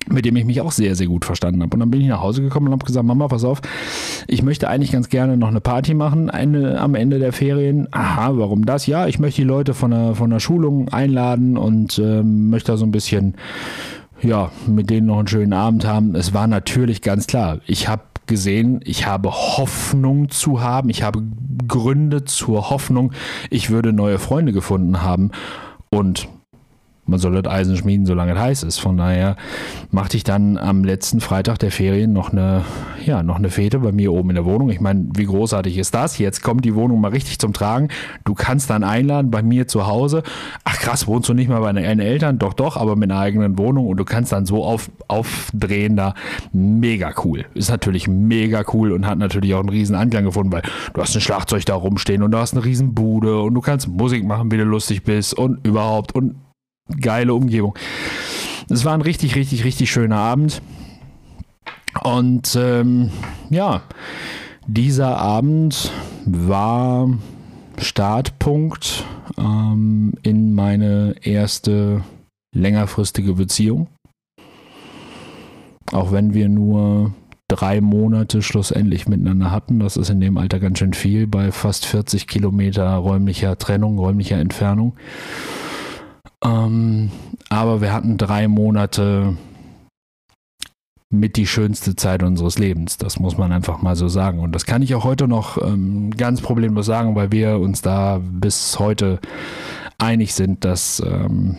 mit 0.09 0.25
dem 0.25 0.35
ich 0.35 0.43
mich 0.43 0.59
auch 0.59 0.73
sehr, 0.73 0.93
sehr 0.95 1.07
gut 1.07 1.23
verstanden 1.23 1.62
habe. 1.62 1.73
Und 1.73 1.79
dann 1.79 1.89
bin 1.89 2.01
ich 2.01 2.07
nach 2.07 2.21
Hause 2.21 2.41
gekommen 2.41 2.67
und 2.67 2.73
habe 2.73 2.85
gesagt, 2.85 3.05
Mama, 3.05 3.29
pass 3.29 3.45
auf, 3.45 3.62
ich 4.27 4.43
möchte 4.43 4.67
eigentlich 4.67 4.91
ganz 4.91 5.07
gerne 5.07 5.38
noch 5.38 5.47
eine 5.47 5.62
Party 5.62 5.93
machen 5.93 6.29
eine, 6.29 6.81
am 6.81 6.95
Ende 6.95 7.19
der 7.19 7.31
Ferien. 7.31 7.88
Aha, 7.91 8.31
warum 8.33 8.65
das? 8.65 8.88
Ja, 8.88 9.07
ich 9.07 9.19
möchte 9.19 9.41
die 9.41 9.47
Leute 9.47 9.73
von 9.73 9.91
der, 9.91 10.15
von 10.15 10.29
der 10.31 10.41
Schulung 10.41 10.89
einladen 10.89 11.57
und 11.57 11.97
ähm, 11.97 12.49
möchte 12.49 12.73
da 12.73 12.77
so 12.77 12.85
ein 12.85 12.91
bisschen 12.91 13.35
ja, 14.21 14.51
mit 14.67 14.89
denen 14.89 15.08
noch 15.08 15.19
einen 15.19 15.27
schönen 15.27 15.53
Abend 15.53 15.86
haben. 15.86 16.15
Es 16.15 16.34
war 16.34 16.47
natürlich 16.47 17.01
ganz 17.01 17.27
klar, 17.27 17.60
ich 17.65 17.88
habe 17.88 18.03
gesehen, 18.27 18.79
ich 18.84 19.05
habe 19.05 19.32
Hoffnung 19.32 20.29
zu 20.29 20.62
haben, 20.62 20.89
ich 20.89 21.03
habe 21.03 21.23
Gründe 21.67 22.25
zur 22.25 22.69
Hoffnung, 22.69 23.12
ich 23.49 23.69
würde 23.69 23.91
neue 23.91 24.19
Freunde 24.19 24.53
gefunden 24.53 25.01
haben. 25.01 25.32
Und 25.89 26.27
man 27.10 27.19
soll 27.19 27.41
das 27.41 27.52
Eisen 27.52 27.76
schmieden, 27.76 28.06
solange 28.06 28.34
es 28.34 28.39
heiß 28.39 28.63
ist. 28.63 28.80
Von 28.80 28.98
daher 28.98 29.36
machte 29.91 30.17
ich 30.17 30.24
dann 30.24 30.58
am 30.58 30.84
letzten 30.84 31.19
Freitag 31.19 31.60
der 31.60 31.72
Ferien 31.72 32.13
noch 32.13 32.32
eine, 32.32 32.63
ja, 33.06 33.24
noch 33.24 33.38
eine 33.38 33.50
Fete 33.50 33.80
bei 33.80 33.91
mir 33.91 34.13
oben 34.13 34.30
in 34.30 34.36
der 34.36 34.45
Wohnung. 34.45 34.69
Ich 34.69 34.80
meine, 34.80 35.08
wie 35.15 35.26
großartig 35.26 35.78
ist 35.78 35.93
das? 35.93 36.17
Jetzt 36.17 36.41
kommt 36.43 36.65
die 36.65 36.76
Wohnung 36.76 37.02
mal 37.02 37.12
richtig 37.12 37.39
zum 37.39 37.54
Tragen. 37.54 37.89
Du 38.24 38.34
kannst 38.34 38.69
dann 38.69 38.84
einladen 38.84 39.32
bei 39.32 39.41
mir 39.41 39.67
zu 39.67 39.88
Hause. 39.88 40.24
Ach 40.63 40.78
krass, 40.78 41.08
wohnst 41.08 41.30
du 41.30 41.34
nicht 41.34 41.50
mal 41.50 41.60
bei 41.60 41.74
deinen 41.74 42.00
Eltern? 42.00 42.39
Doch, 42.39 42.54
doch, 42.54 42.78
aber 42.78 42.95
mit 42.95 43.12
einer 43.12 43.19
eigenen 43.19 43.58
Wohnung 43.58 43.88
und 43.88 43.98
du 43.98 44.06
kannst 44.06 44.32
dann 44.32 44.45
so 44.45 44.63
auf, 44.63 44.89
aufdrehen 45.08 45.95
da. 45.95 46.13
Mega 46.54 47.13
cool. 47.24 47.45
Ist 47.54 47.69
natürlich 47.69 48.08
mega 48.08 48.63
cool 48.74 48.91
und 48.91 49.06
hat 49.06 49.17
natürlich 49.17 49.54
auch 49.54 49.60
einen 49.60 49.69
riesen 49.69 49.95
Anklang 49.95 50.26
gefunden, 50.26 50.52
weil 50.52 50.63
du 50.93 51.02
hast 51.02 51.15
ein 51.15 51.22
Schlagzeug 51.22 51.65
da 51.65 51.76
rumstehen 51.76 52.24
und 52.24 52.32
du 52.32 52.38
hast 52.38 52.54
eine 52.54 52.63
riesen 52.63 52.93
Bude 52.93 53.41
und 53.41 53.54
du 53.54 53.62
kannst 53.62 53.88
Musik 53.88 54.24
machen, 54.24 54.52
wie 54.52 54.58
du 54.58 54.63
lustig 54.63 55.04
bist 55.04 55.34
und 55.34 55.65
überhaupt 55.65 56.13
und 56.13 56.36
geile 56.99 57.34
Umgebung. 57.34 57.78
Es 58.69 58.86
war 58.86 58.93
ein 58.93 59.02
richtig, 59.02 59.36
richtig, 59.36 59.63
richtig 59.63 59.91
schöner 59.91 60.17
Abend. 60.17 60.62
Und 62.04 62.56
ähm, 62.60 63.12
ja, 63.49 63.82
dieser 64.67 65.17
Abend 65.17 65.91
war 66.25 67.10
Startpunkt 67.78 69.04
ähm, 69.38 70.13
in 70.21 70.54
meine 70.54 71.15
erste 71.21 72.04
längerfristige 72.56 73.34
Beziehung. 73.34 73.88
Auch 75.91 76.12
wenn 76.12 76.34
wir 76.34 76.49
nur 76.49 77.13
drei 77.49 77.82
Monate 77.82 78.41
schlussendlich 78.41 79.08
miteinander 79.08 79.52
hatten. 79.52 79.80
Das 79.80 79.97
ist 79.97 80.10
in 80.10 80.21
dem 80.21 80.38
Alter 80.38 80.60
ganz 80.60 80.80
schön 80.80 80.93
viel 80.93 81.28
bei 81.28 81.52
fast 81.52 81.86
40 81.86 82.28
Kilometer 82.28 82.88
räumlicher 82.93 83.58
Trennung, 83.58 83.97
räumlicher 83.97 84.38
Entfernung. 84.38 84.93
Ähm, 86.43 87.12
aber 87.49 87.82
wir 87.82 87.93
hatten 87.93 88.17
drei 88.17 88.47
Monate 88.47 89.38
mit 91.12 91.38
die 91.38 91.47
schönste 91.47 91.95
Zeit 91.95 92.21
unseres 92.21 92.60
Lebens. 92.60 92.97
Das 92.97 93.19
muss 93.19 93.38
man 93.38 93.52
einfach 93.52 93.82
mal 93.82 93.95
so 93.95 94.08
sagen. 94.08 94.39
Und 94.39 94.54
das 94.54 94.65
kann 94.65 94.82
ich 94.82 94.93
auch 94.93 95.04
heute 95.04 95.28
noch 95.28 95.58
ähm, 95.62 96.12
ganz 96.12 96.41
problemlos 96.41 96.86
sagen, 96.86 97.15
weil 97.15 97.32
wir 97.32 97.60
uns 97.60 97.82
da 97.82 98.21
bis 98.23 98.78
heute 98.78 99.19
einig 99.97 100.34
sind, 100.34 100.63
dass 100.65 101.02
ähm, 101.06 101.58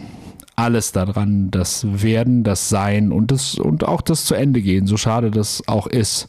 alles 0.55 0.93
daran, 0.93 1.51
das 1.51 1.87
Werden, 2.03 2.45
das 2.45 2.69
Sein 2.69 3.13
und, 3.13 3.33
das, 3.33 3.57
und 3.57 3.85
auch 3.85 4.03
das 4.03 4.25
zu 4.25 4.35
Ende 4.35 4.63
gehen, 4.63 4.87
so 4.87 4.97
schade 4.97 5.31
das 5.31 5.63
auch 5.67 5.87
ist. 5.87 6.29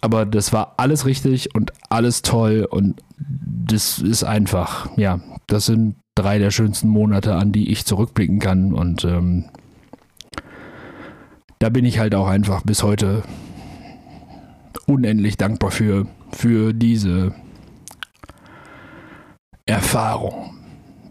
Aber 0.00 0.24
das 0.24 0.52
war 0.52 0.74
alles 0.76 1.06
richtig 1.06 1.54
und 1.54 1.72
alles 1.90 2.22
toll 2.22 2.66
und 2.68 3.02
das 3.18 3.98
ist 3.98 4.24
einfach, 4.24 4.88
ja, 4.96 5.20
das 5.48 5.66
sind 5.66 5.96
drei 6.16 6.38
der 6.38 6.50
schönsten 6.50 6.88
Monate, 6.88 7.36
an 7.36 7.52
die 7.52 7.70
ich 7.70 7.84
zurückblicken 7.84 8.40
kann. 8.40 8.72
Und 8.72 9.04
ähm, 9.04 9.44
da 11.60 11.68
bin 11.68 11.84
ich 11.84 12.00
halt 12.00 12.16
auch 12.16 12.26
einfach 12.26 12.62
bis 12.62 12.82
heute 12.82 13.22
unendlich 14.86 15.36
dankbar 15.36 15.70
für, 15.70 16.06
für 16.32 16.72
diese 16.72 17.34
Erfahrung. 19.66 20.54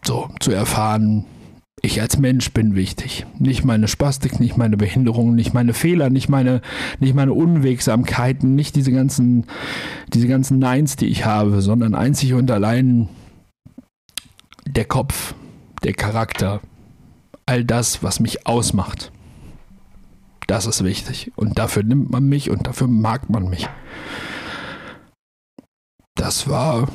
So, 0.04 0.30
zu 0.39 0.52
erfahren, 0.52 1.26
ich 1.82 2.02
als 2.02 2.18
Mensch 2.18 2.52
bin 2.52 2.76
wichtig. 2.76 3.26
Nicht 3.39 3.63
meine 3.63 3.88
Spastik, 3.88 4.39
nicht 4.39 4.58
meine 4.58 4.78
Behinderung, 4.78 5.36
nicht 5.36 5.54
meine 5.54 5.74
Fehler, 5.74 6.10
nicht 6.10 6.30
meine, 6.30 6.62
nicht 7.00 7.13
meine 7.15 7.34
Unwegsamkeiten, 7.34 8.56
nicht 8.56 8.76
diese 8.76 8.91
ganzen, 8.91 9.46
diese 10.13 10.28
ganzen 10.28 10.58
Neins, 10.58 10.96
die 10.96 11.08
ich 11.08 11.26
habe, 11.26 11.62
sondern 11.62 11.96
einzig 11.96 12.34
und 12.34 12.50
allein 12.50 13.10
der 14.67 14.86
Kopf, 14.86 15.36
der 15.84 15.93
Charakter, 15.93 16.62
all 17.45 17.63
das, 17.63 18.04
was 18.04 18.19
mich 18.19 18.47
ausmacht. 18.47 19.12
Das 20.47 20.65
ist 20.65 20.84
wichtig. 20.84 21.32
Und 21.36 21.58
dafür 21.58 21.84
nimmt 21.84 22.12
man 22.12 22.28
mich 22.28 22.49
und 22.49 22.67
dafür 22.67 22.88
mag 22.88 23.30
man 23.30 23.49
mich. 23.49 23.67
Das 26.15 26.47
war 26.47 26.88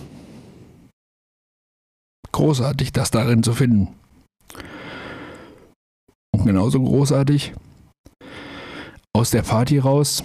großartig, 2.33 2.92
das 2.92 3.11
darin 3.11 3.42
zu 3.42 3.52
finden. 3.52 3.88
Und 6.33 6.46
genauso 6.46 6.80
großartig, 6.80 7.52
aus 9.12 9.30
der 9.30 9.42
Party 9.42 9.78
raus 9.78 10.22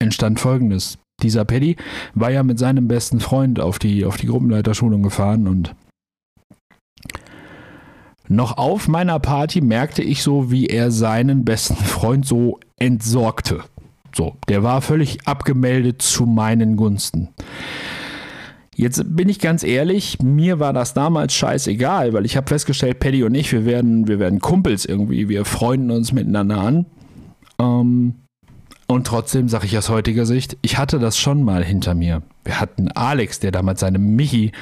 entstand 0.00 0.40
folgendes. 0.40 0.98
Dieser 1.22 1.44
Paddy 1.44 1.76
war 2.14 2.30
ja 2.30 2.42
mit 2.42 2.58
seinem 2.58 2.86
besten 2.86 3.20
Freund 3.20 3.58
auf 3.58 3.78
die, 3.78 4.04
auf 4.04 4.16
die 4.16 4.26
Gruppenleiterschulung 4.26 5.02
gefahren 5.02 5.48
und 5.48 5.74
noch 8.28 8.58
auf 8.58 8.88
meiner 8.88 9.18
Party 9.18 9.60
merkte 9.60 10.02
ich 10.02 10.22
so, 10.22 10.50
wie 10.50 10.66
er 10.66 10.90
seinen 10.90 11.44
besten 11.44 11.76
Freund 11.76 12.26
so 12.26 12.60
entsorgte. 12.76 13.64
So, 14.14 14.36
der 14.48 14.62
war 14.62 14.82
völlig 14.82 15.26
abgemeldet 15.26 16.02
zu 16.02 16.26
meinen 16.26 16.76
Gunsten. 16.76 17.28
Jetzt 18.74 19.02
bin 19.16 19.28
ich 19.28 19.40
ganz 19.40 19.64
ehrlich, 19.64 20.18
mir 20.22 20.60
war 20.60 20.72
das 20.72 20.94
damals 20.94 21.34
scheißegal, 21.34 22.12
weil 22.12 22.24
ich 22.24 22.36
habe 22.36 22.46
festgestellt, 22.46 23.00
Paddy 23.00 23.24
und 23.24 23.34
ich, 23.34 23.52
wir 23.52 23.64
werden, 23.64 24.06
wir 24.06 24.20
werden 24.20 24.38
Kumpels 24.38 24.84
irgendwie, 24.84 25.28
wir 25.28 25.44
freunden 25.44 25.90
uns 25.90 26.12
miteinander 26.12 26.58
an. 26.58 26.86
Ähm, 27.60 28.14
und 28.86 29.06
trotzdem 29.06 29.48
sage 29.48 29.66
ich 29.66 29.76
aus 29.76 29.88
heutiger 29.88 30.26
Sicht, 30.26 30.56
ich 30.62 30.78
hatte 30.78 30.98
das 30.98 31.18
schon 31.18 31.42
mal 31.42 31.64
hinter 31.64 31.94
mir. 31.94 32.22
Wir 32.44 32.60
hatten 32.60 32.88
Alex, 32.92 33.40
der 33.40 33.50
damals 33.50 33.80
seine 33.80 33.98
Michi 33.98 34.52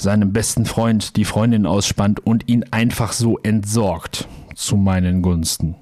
seinem 0.00 0.32
besten 0.32 0.66
Freund 0.66 1.16
die 1.16 1.24
Freundin 1.24 1.66
ausspannt 1.66 2.20
und 2.20 2.48
ihn 2.48 2.64
einfach 2.70 3.12
so 3.12 3.38
entsorgt 3.38 4.28
zu 4.54 4.76
meinen 4.76 5.22
Gunsten. 5.22 5.76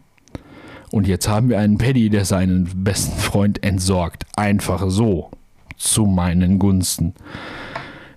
Und 0.91 1.07
jetzt 1.07 1.29
haben 1.29 1.49
wir 1.49 1.59
einen 1.59 1.79
Paddy, 1.79 2.11
der 2.11 2.25
seinen 2.25 2.85
besten 2.85 3.19
Freund 3.19 3.63
entsorgt. 3.63 4.25
Einfach 4.37 4.85
so. 4.89 5.31
Zu 5.77 6.07
meinen 6.07 6.59
Gunsten. 6.59 7.15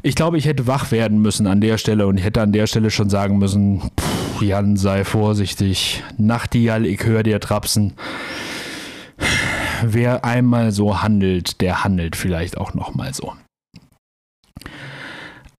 Ich 0.01 0.15
glaube, 0.15 0.37
ich 0.37 0.45
hätte 0.45 0.65
wach 0.65 0.89
werden 0.91 1.21
müssen 1.21 1.45
an 1.45 1.61
der 1.61 1.77
Stelle 1.77 2.07
und 2.07 2.17
hätte 2.17 2.41
an 2.41 2.51
der 2.51 2.65
Stelle 2.65 2.89
schon 2.89 3.09
sagen 3.09 3.37
müssen, 3.37 3.91
pff, 3.99 4.41
Jan, 4.41 4.77
sei 4.77 5.03
vorsichtig. 5.03 6.03
Nachtigall, 6.17 6.87
ich 6.87 7.03
höre 7.03 7.21
dir 7.21 7.39
trapsen. 7.39 7.93
Wer 9.83 10.25
einmal 10.25 10.71
so 10.71 11.03
handelt, 11.03 11.61
der 11.61 11.83
handelt 11.83 12.15
vielleicht 12.15 12.57
auch 12.57 12.73
nochmal 12.73 13.13
so. 13.13 13.33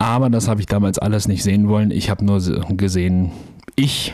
Aber 0.03 0.31
das 0.31 0.49
habe 0.49 0.61
ich 0.61 0.67
damals 0.67 0.99
alles 0.99 1.29
nicht 1.29 1.45
sehen 1.45 1.69
wollen. 1.69 1.93
Ich 1.93 2.11
habe 2.11 2.25
nur 2.25 2.41
gesehen, 2.77 3.31
ich 3.77 4.13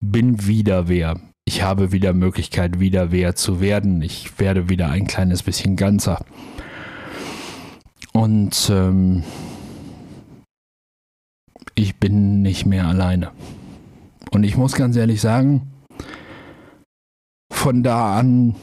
bin 0.00 0.48
wieder 0.48 0.88
wer. 0.88 1.20
ich 1.44 1.62
habe 1.62 1.92
wieder 1.92 2.12
Möglichkeit, 2.12 2.80
wieder 2.80 3.12
wer 3.12 3.36
zu 3.36 3.60
werden. 3.60 4.02
Ich 4.02 4.40
werde 4.40 4.68
wieder 4.68 4.90
ein 4.90 5.06
kleines 5.06 5.44
bisschen 5.44 5.76
ganzer. 5.76 6.24
Und 8.12 8.68
ähm, 8.68 9.22
ich 11.76 11.94
bin 11.94 12.42
nicht 12.42 12.66
mehr 12.66 12.88
alleine. 12.88 13.30
Und 14.32 14.42
ich 14.42 14.56
muss 14.56 14.72
ganz 14.74 14.96
ehrlich 14.96 15.20
sagen, 15.20 15.70
von 17.52 17.84
da 17.84 18.18
an 18.18 18.56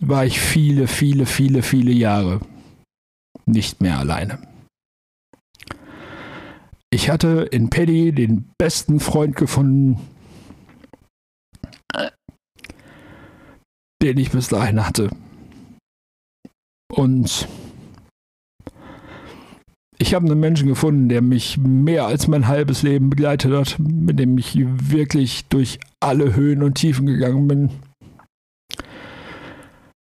war 0.00 0.24
ich 0.24 0.40
viele, 0.40 0.86
viele, 0.86 1.26
viele, 1.26 1.62
viele 1.62 1.92
Jahre 1.92 2.40
nicht 3.46 3.80
mehr 3.80 3.98
alleine. 3.98 4.38
Ich 6.90 7.10
hatte 7.10 7.48
in 7.50 7.70
Paddy 7.70 8.12
den 8.12 8.50
besten 8.58 9.00
Freund 9.00 9.36
gefunden, 9.36 10.00
den 14.02 14.18
ich 14.18 14.30
bis 14.30 14.48
dahin 14.48 14.86
hatte. 14.86 15.10
Und 16.92 17.48
ich 19.98 20.14
habe 20.14 20.26
einen 20.26 20.38
Menschen 20.38 20.68
gefunden, 20.68 21.08
der 21.08 21.22
mich 21.22 21.58
mehr 21.58 22.06
als 22.06 22.28
mein 22.28 22.46
halbes 22.46 22.82
Leben 22.82 23.10
begleitet 23.10 23.52
hat, 23.52 23.78
mit 23.78 24.18
dem 24.18 24.38
ich 24.38 24.56
wirklich 24.56 25.46
durch 25.46 25.80
alle 26.00 26.34
Höhen 26.34 26.62
und 26.62 26.74
Tiefen 26.74 27.06
gegangen 27.06 27.48
bin 27.48 27.70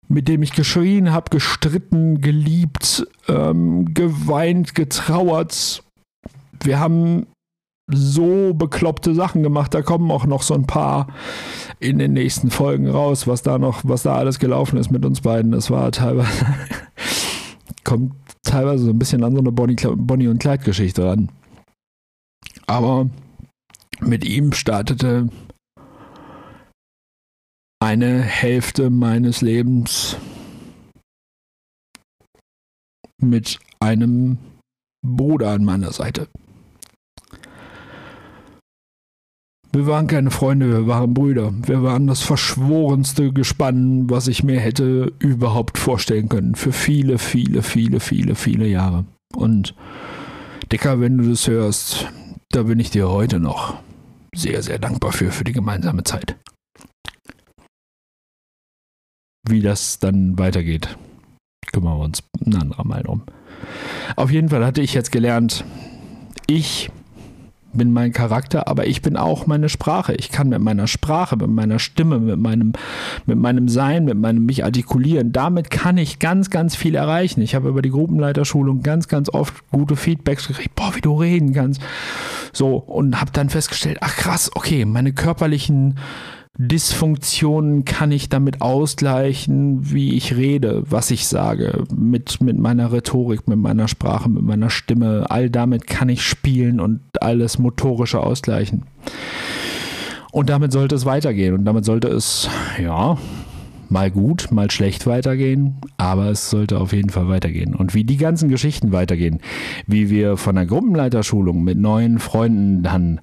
mit 0.09 0.29
dem 0.29 0.43
ich 0.43 0.53
geschrien 0.53 1.13
habe, 1.13 1.31
gestritten, 1.31 2.21
geliebt, 2.21 3.07
ähm, 3.29 3.93
geweint, 3.93 4.75
getrauert. 4.75 5.83
Wir 6.63 6.79
haben 6.79 7.27
so 7.89 8.53
bekloppte 8.55 9.15
Sachen 9.15 9.43
gemacht. 9.43 9.75
Da 9.75 9.83
kommen 9.83 10.11
auch 10.11 10.27
noch 10.27 10.43
so 10.43 10.55
ein 10.55 10.67
paar 10.67 11.09
in 11.79 11.99
den 11.99 12.13
nächsten 12.13 12.51
Folgen 12.51 12.89
raus, 12.89 13.27
was 13.27 13.43
da 13.43 13.59
noch, 13.59 13.83
was 13.85 14.03
da 14.03 14.17
alles 14.17 14.39
gelaufen 14.39 14.79
ist 14.79 14.91
mit 14.91 15.05
uns 15.05 15.21
beiden. 15.21 15.53
Das 15.53 15.71
war 15.71 15.93
teilweise, 15.93 16.29
kommt 17.85 18.13
teilweise 18.43 18.85
so 18.85 18.91
ein 18.91 18.99
bisschen 18.99 19.23
an 19.23 19.35
so 19.35 19.41
eine 19.41 19.53
Bonnie, 19.53 19.77
Bonnie 19.77 20.29
und 20.29 20.39
Clyde-Geschichte 20.39 21.05
ran. 21.05 21.31
Aber 22.67 23.09
mit 24.01 24.25
ihm 24.25 24.53
startete 24.53 25.29
eine 27.87 28.21
Hälfte 28.21 28.91
meines 28.91 29.43
Lebens 29.43 30.17
mit 33.23 33.61
einem 33.79 34.39
Bruder 35.07 35.53
an 35.53 35.65
meiner 35.65 35.93
Seite. 35.93 36.27
Wir 39.71 39.87
waren 39.87 40.09
keine 40.09 40.33
Freunde, 40.33 40.69
wir 40.69 40.87
waren 40.89 41.15
Brüder. 41.15 41.53
Wir 41.65 41.85
waren 41.85 42.09
das 42.09 42.23
verschworenste 42.23 43.33
Gespann, 43.33 44.11
was 44.11 44.27
ich 44.27 44.43
mir 44.43 44.59
hätte 44.59 45.13
überhaupt 45.21 45.79
vorstellen 45.79 46.29
können. 46.29 46.57
Für 46.57 46.73
viele, 46.73 47.19
viele, 47.19 47.63
viele, 47.63 48.01
viele, 48.01 48.35
viele 48.35 48.67
Jahre. 48.67 49.05
Und 49.33 49.77
Dicker, 50.73 50.99
wenn 50.99 51.19
du 51.19 51.31
das 51.31 51.47
hörst, 51.47 52.09
da 52.51 52.65
bin 52.65 52.81
ich 52.81 52.91
dir 52.91 53.11
heute 53.11 53.39
noch 53.39 53.79
sehr, 54.35 54.65
sehr 54.65 54.81
dankbar 54.81 55.13
für, 55.13 55.31
für 55.31 55.45
die 55.45 55.53
gemeinsame 55.53 56.03
Zeit 56.03 56.37
wie 59.49 59.61
das 59.61 59.99
dann 59.99 60.39
weitergeht, 60.39 60.97
kümmern 61.73 61.99
wir 61.99 62.05
uns 62.05 62.23
ein 62.45 62.55
anderer 62.55 62.87
Mal 62.87 63.07
um. 63.07 63.23
Auf 64.17 64.31
jeden 64.31 64.49
Fall 64.49 64.65
hatte 64.65 64.83
ich 64.83 64.95
jetzt 64.95 65.13
gelernt, 65.13 65.65
ich 66.47 66.91
bin 67.77 67.93
mein 67.93 68.13
Charakter, 68.13 68.69
aber 68.69 68.87
ich 68.87 69.03
bin 69.03 69.17
auch 69.17 69.47
meine 69.47 69.69
Sprache. 69.69 70.15
Ich 70.15 70.31
kann 70.31 70.49
mit 70.49 70.61
meiner 70.61 70.87
Sprache, 70.87 71.37
mit 71.37 71.49
meiner 71.49 71.79
Stimme, 71.79 72.19
mit 72.19 72.39
meinem, 72.39 72.73
mit 73.27 73.39
meinem 73.39 73.69
Sein, 73.69 74.05
mit 74.05 74.17
meinem 74.17 74.47
mich 74.47 74.65
artikulieren, 74.65 75.33
damit 75.33 75.71
kann 75.71 75.99
ich 75.99 76.19
ganz, 76.19 76.51
ganz 76.51 76.75
viel 76.75 76.95
erreichen. 76.95 77.43
Ich 77.43 77.55
habe 77.55 77.69
über 77.69 77.83
die 77.83 77.91
Gruppenleiterschulung 77.91 78.83
ganz, 78.83 79.09
ganz 79.09 79.29
oft 79.29 79.55
gute 79.71 79.97
Feedbacks 79.97 80.49
gekriegt, 80.49 80.75
boah, 80.75 80.95
wie 80.95 81.01
du 81.01 81.21
reden 81.21 81.53
kannst. 81.53 81.81
So, 82.53 82.77
und 82.77 83.21
habe 83.21 83.33
dann 83.33 83.51
festgestellt, 83.51 83.99
ach 84.01 84.17
krass, 84.17 84.51
okay, 84.55 84.85
meine 84.85 85.13
körperlichen 85.13 85.99
Dysfunktionen 86.59 87.85
kann 87.85 88.13
ich 88.13 88.29
damit 88.29 88.63
ausgleichen, 88.63 89.93
wie 89.93 90.15
ich 90.15 90.37
rede, 90.37 90.83
was 90.89 91.11
ich 91.11 91.27
sage, 91.27 91.85
mit, 91.95 92.41
mit 92.41 92.59
meiner 92.59 92.93
Rhetorik, 92.93 93.47
mit 93.47 93.59
meiner 93.59 93.89
Sprache, 93.89 94.29
mit 94.31 94.43
meiner 94.43 94.71
Stimme. 94.71 95.27
All 95.29 95.51
damit 95.51 95.87
kann 95.87 96.09
ich 96.09 96.23
spielen 96.23 96.81
und 96.81 97.01
alles 97.21 97.59
motorische 97.59 98.21
ausgleichen. 98.21 98.85
Und 100.33 100.51
damit 100.51 100.73
sollte 100.73 100.95
es 100.95 101.05
weitergehen. 101.05 101.55
Und 101.55 101.65
damit 101.65 101.85
sollte 101.85 102.09
es, 102.09 102.49
ja, 102.83 103.19
mal 103.89 104.11
gut, 104.11 104.49
mal 104.51 104.71
schlecht 104.71 105.07
weitergehen, 105.07 105.77
aber 105.97 106.27
es 106.31 106.51
sollte 106.51 106.79
auf 106.81 106.93
jeden 106.93 107.11
Fall 107.11 107.29
weitergehen. 107.29 107.75
Und 107.75 107.95
wie 107.95 108.05
die 108.05 108.17
ganzen 108.17 108.49
Geschichten 108.49 108.93
weitergehen, 108.93 109.41
wie 109.87 110.11
wir 110.11 110.37
von 110.37 110.57
der 110.57 110.67
Gruppenleiterschulung 110.67 111.63
mit 111.63 111.79
neuen 111.79 112.19
Freunden 112.19 112.83
dann 112.83 113.21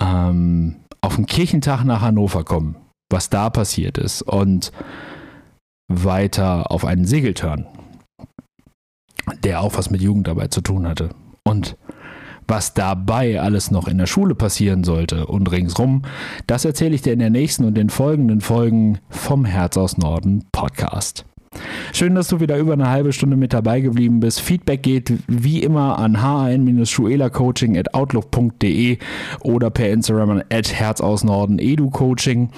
ähm, 0.00 0.76
auf 1.04 1.16
den 1.16 1.26
Kirchentag 1.26 1.84
nach 1.84 2.00
Hannover 2.00 2.44
kommen, 2.44 2.76
was 3.10 3.28
da 3.28 3.50
passiert 3.50 3.98
ist 3.98 4.22
und 4.22 4.72
weiter 5.86 6.70
auf 6.70 6.86
einen 6.86 7.04
Segeltörn, 7.04 7.66
der 9.44 9.60
auch 9.60 9.76
was 9.76 9.90
mit 9.90 10.00
Jugendarbeit 10.00 10.54
zu 10.54 10.62
tun 10.62 10.88
hatte. 10.88 11.10
Und 11.46 11.76
was 12.48 12.72
dabei 12.72 13.38
alles 13.38 13.70
noch 13.70 13.86
in 13.86 13.98
der 13.98 14.06
Schule 14.06 14.34
passieren 14.34 14.82
sollte 14.82 15.26
und 15.26 15.50
ringsrum, 15.50 16.02
das 16.46 16.64
erzähle 16.64 16.94
ich 16.94 17.02
dir 17.02 17.12
in 17.12 17.18
der 17.18 17.30
nächsten 17.30 17.64
und 17.64 17.74
den 17.74 17.90
folgenden 17.90 18.40
Folgen 18.40 18.98
vom 19.10 19.44
Herz 19.44 19.76
aus 19.76 19.98
Norden 19.98 20.46
Podcast. 20.52 21.26
Schön, 21.92 22.14
dass 22.14 22.28
du 22.28 22.38
wieder 22.40 22.56
über 22.58 22.74
eine 22.74 22.90
halbe 22.90 23.12
Stunde 23.12 23.36
mit 23.36 23.52
dabei 23.52 23.80
geblieben 23.80 24.20
bist. 24.20 24.40
Feedback 24.40 24.82
geht 24.82 25.12
wie 25.28 25.62
immer 25.62 25.98
an 25.98 26.22
hn-schuela-coaching@outlook.de 26.22 28.98
oder 29.40 29.70
per 29.70 29.90
Instagram 29.90 30.42
at 30.50 30.72
herzausnorden 30.72 31.58
educoaching. 31.58 32.50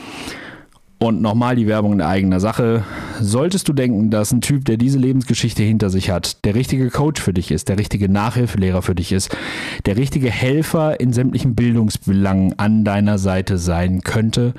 Und 0.98 1.20
nochmal 1.20 1.56
die 1.56 1.66
Werbung 1.66 1.92
in 1.92 2.00
eigener 2.00 2.40
Sache. 2.40 2.82
Solltest 3.20 3.68
du 3.68 3.74
denken, 3.74 4.10
dass 4.10 4.32
ein 4.32 4.40
Typ, 4.40 4.64
der 4.64 4.78
diese 4.78 4.98
Lebensgeschichte 4.98 5.62
hinter 5.62 5.90
sich 5.90 6.10
hat, 6.10 6.44
der 6.46 6.54
richtige 6.54 6.88
Coach 6.90 7.20
für 7.20 7.34
dich 7.34 7.50
ist, 7.50 7.68
der 7.68 7.78
richtige 7.78 8.08
Nachhilfelehrer 8.08 8.80
für 8.80 8.94
dich 8.94 9.12
ist, 9.12 9.36
der 9.84 9.98
richtige 9.98 10.30
Helfer 10.30 10.98
in 10.98 11.12
sämtlichen 11.12 11.54
Bildungsbelangen 11.54 12.58
an 12.58 12.84
deiner 12.84 13.18
Seite 13.18 13.58
sein 13.58 14.00
könnte, 14.00 14.54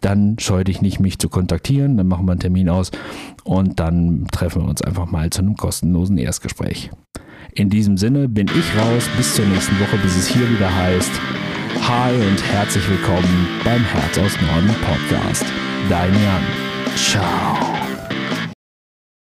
dann 0.00 0.38
scheu 0.38 0.64
dich 0.64 0.80
nicht, 0.80 0.98
mich 0.98 1.18
zu 1.18 1.28
kontaktieren. 1.28 1.98
Dann 1.98 2.08
machen 2.08 2.24
wir 2.26 2.32
einen 2.32 2.40
Termin 2.40 2.70
aus 2.70 2.90
und 3.44 3.78
dann 3.78 4.26
treffen 4.32 4.62
wir 4.62 4.68
uns 4.70 4.80
einfach 4.80 5.10
mal 5.10 5.28
zu 5.28 5.42
einem 5.42 5.56
kostenlosen 5.56 6.16
Erstgespräch. 6.16 6.90
In 7.54 7.68
diesem 7.68 7.98
Sinne 7.98 8.28
bin 8.28 8.46
ich 8.46 8.80
raus. 8.80 9.08
Bis 9.16 9.34
zur 9.34 9.44
nächsten 9.44 9.78
Woche, 9.78 9.98
bis 10.02 10.16
es 10.16 10.26
hier 10.26 10.48
wieder 10.50 10.74
heißt. 10.74 11.10
Hi 11.82 12.14
und 12.14 12.42
herzlich 12.50 12.88
willkommen 12.88 13.46
beim 13.62 13.84
Herz 13.84 14.18
aus 14.18 14.40
Norden 14.40 14.74
Podcast. 14.80 15.44
Dein 15.90 16.14
Jan. 16.14 16.42
Ciao. 16.96 17.81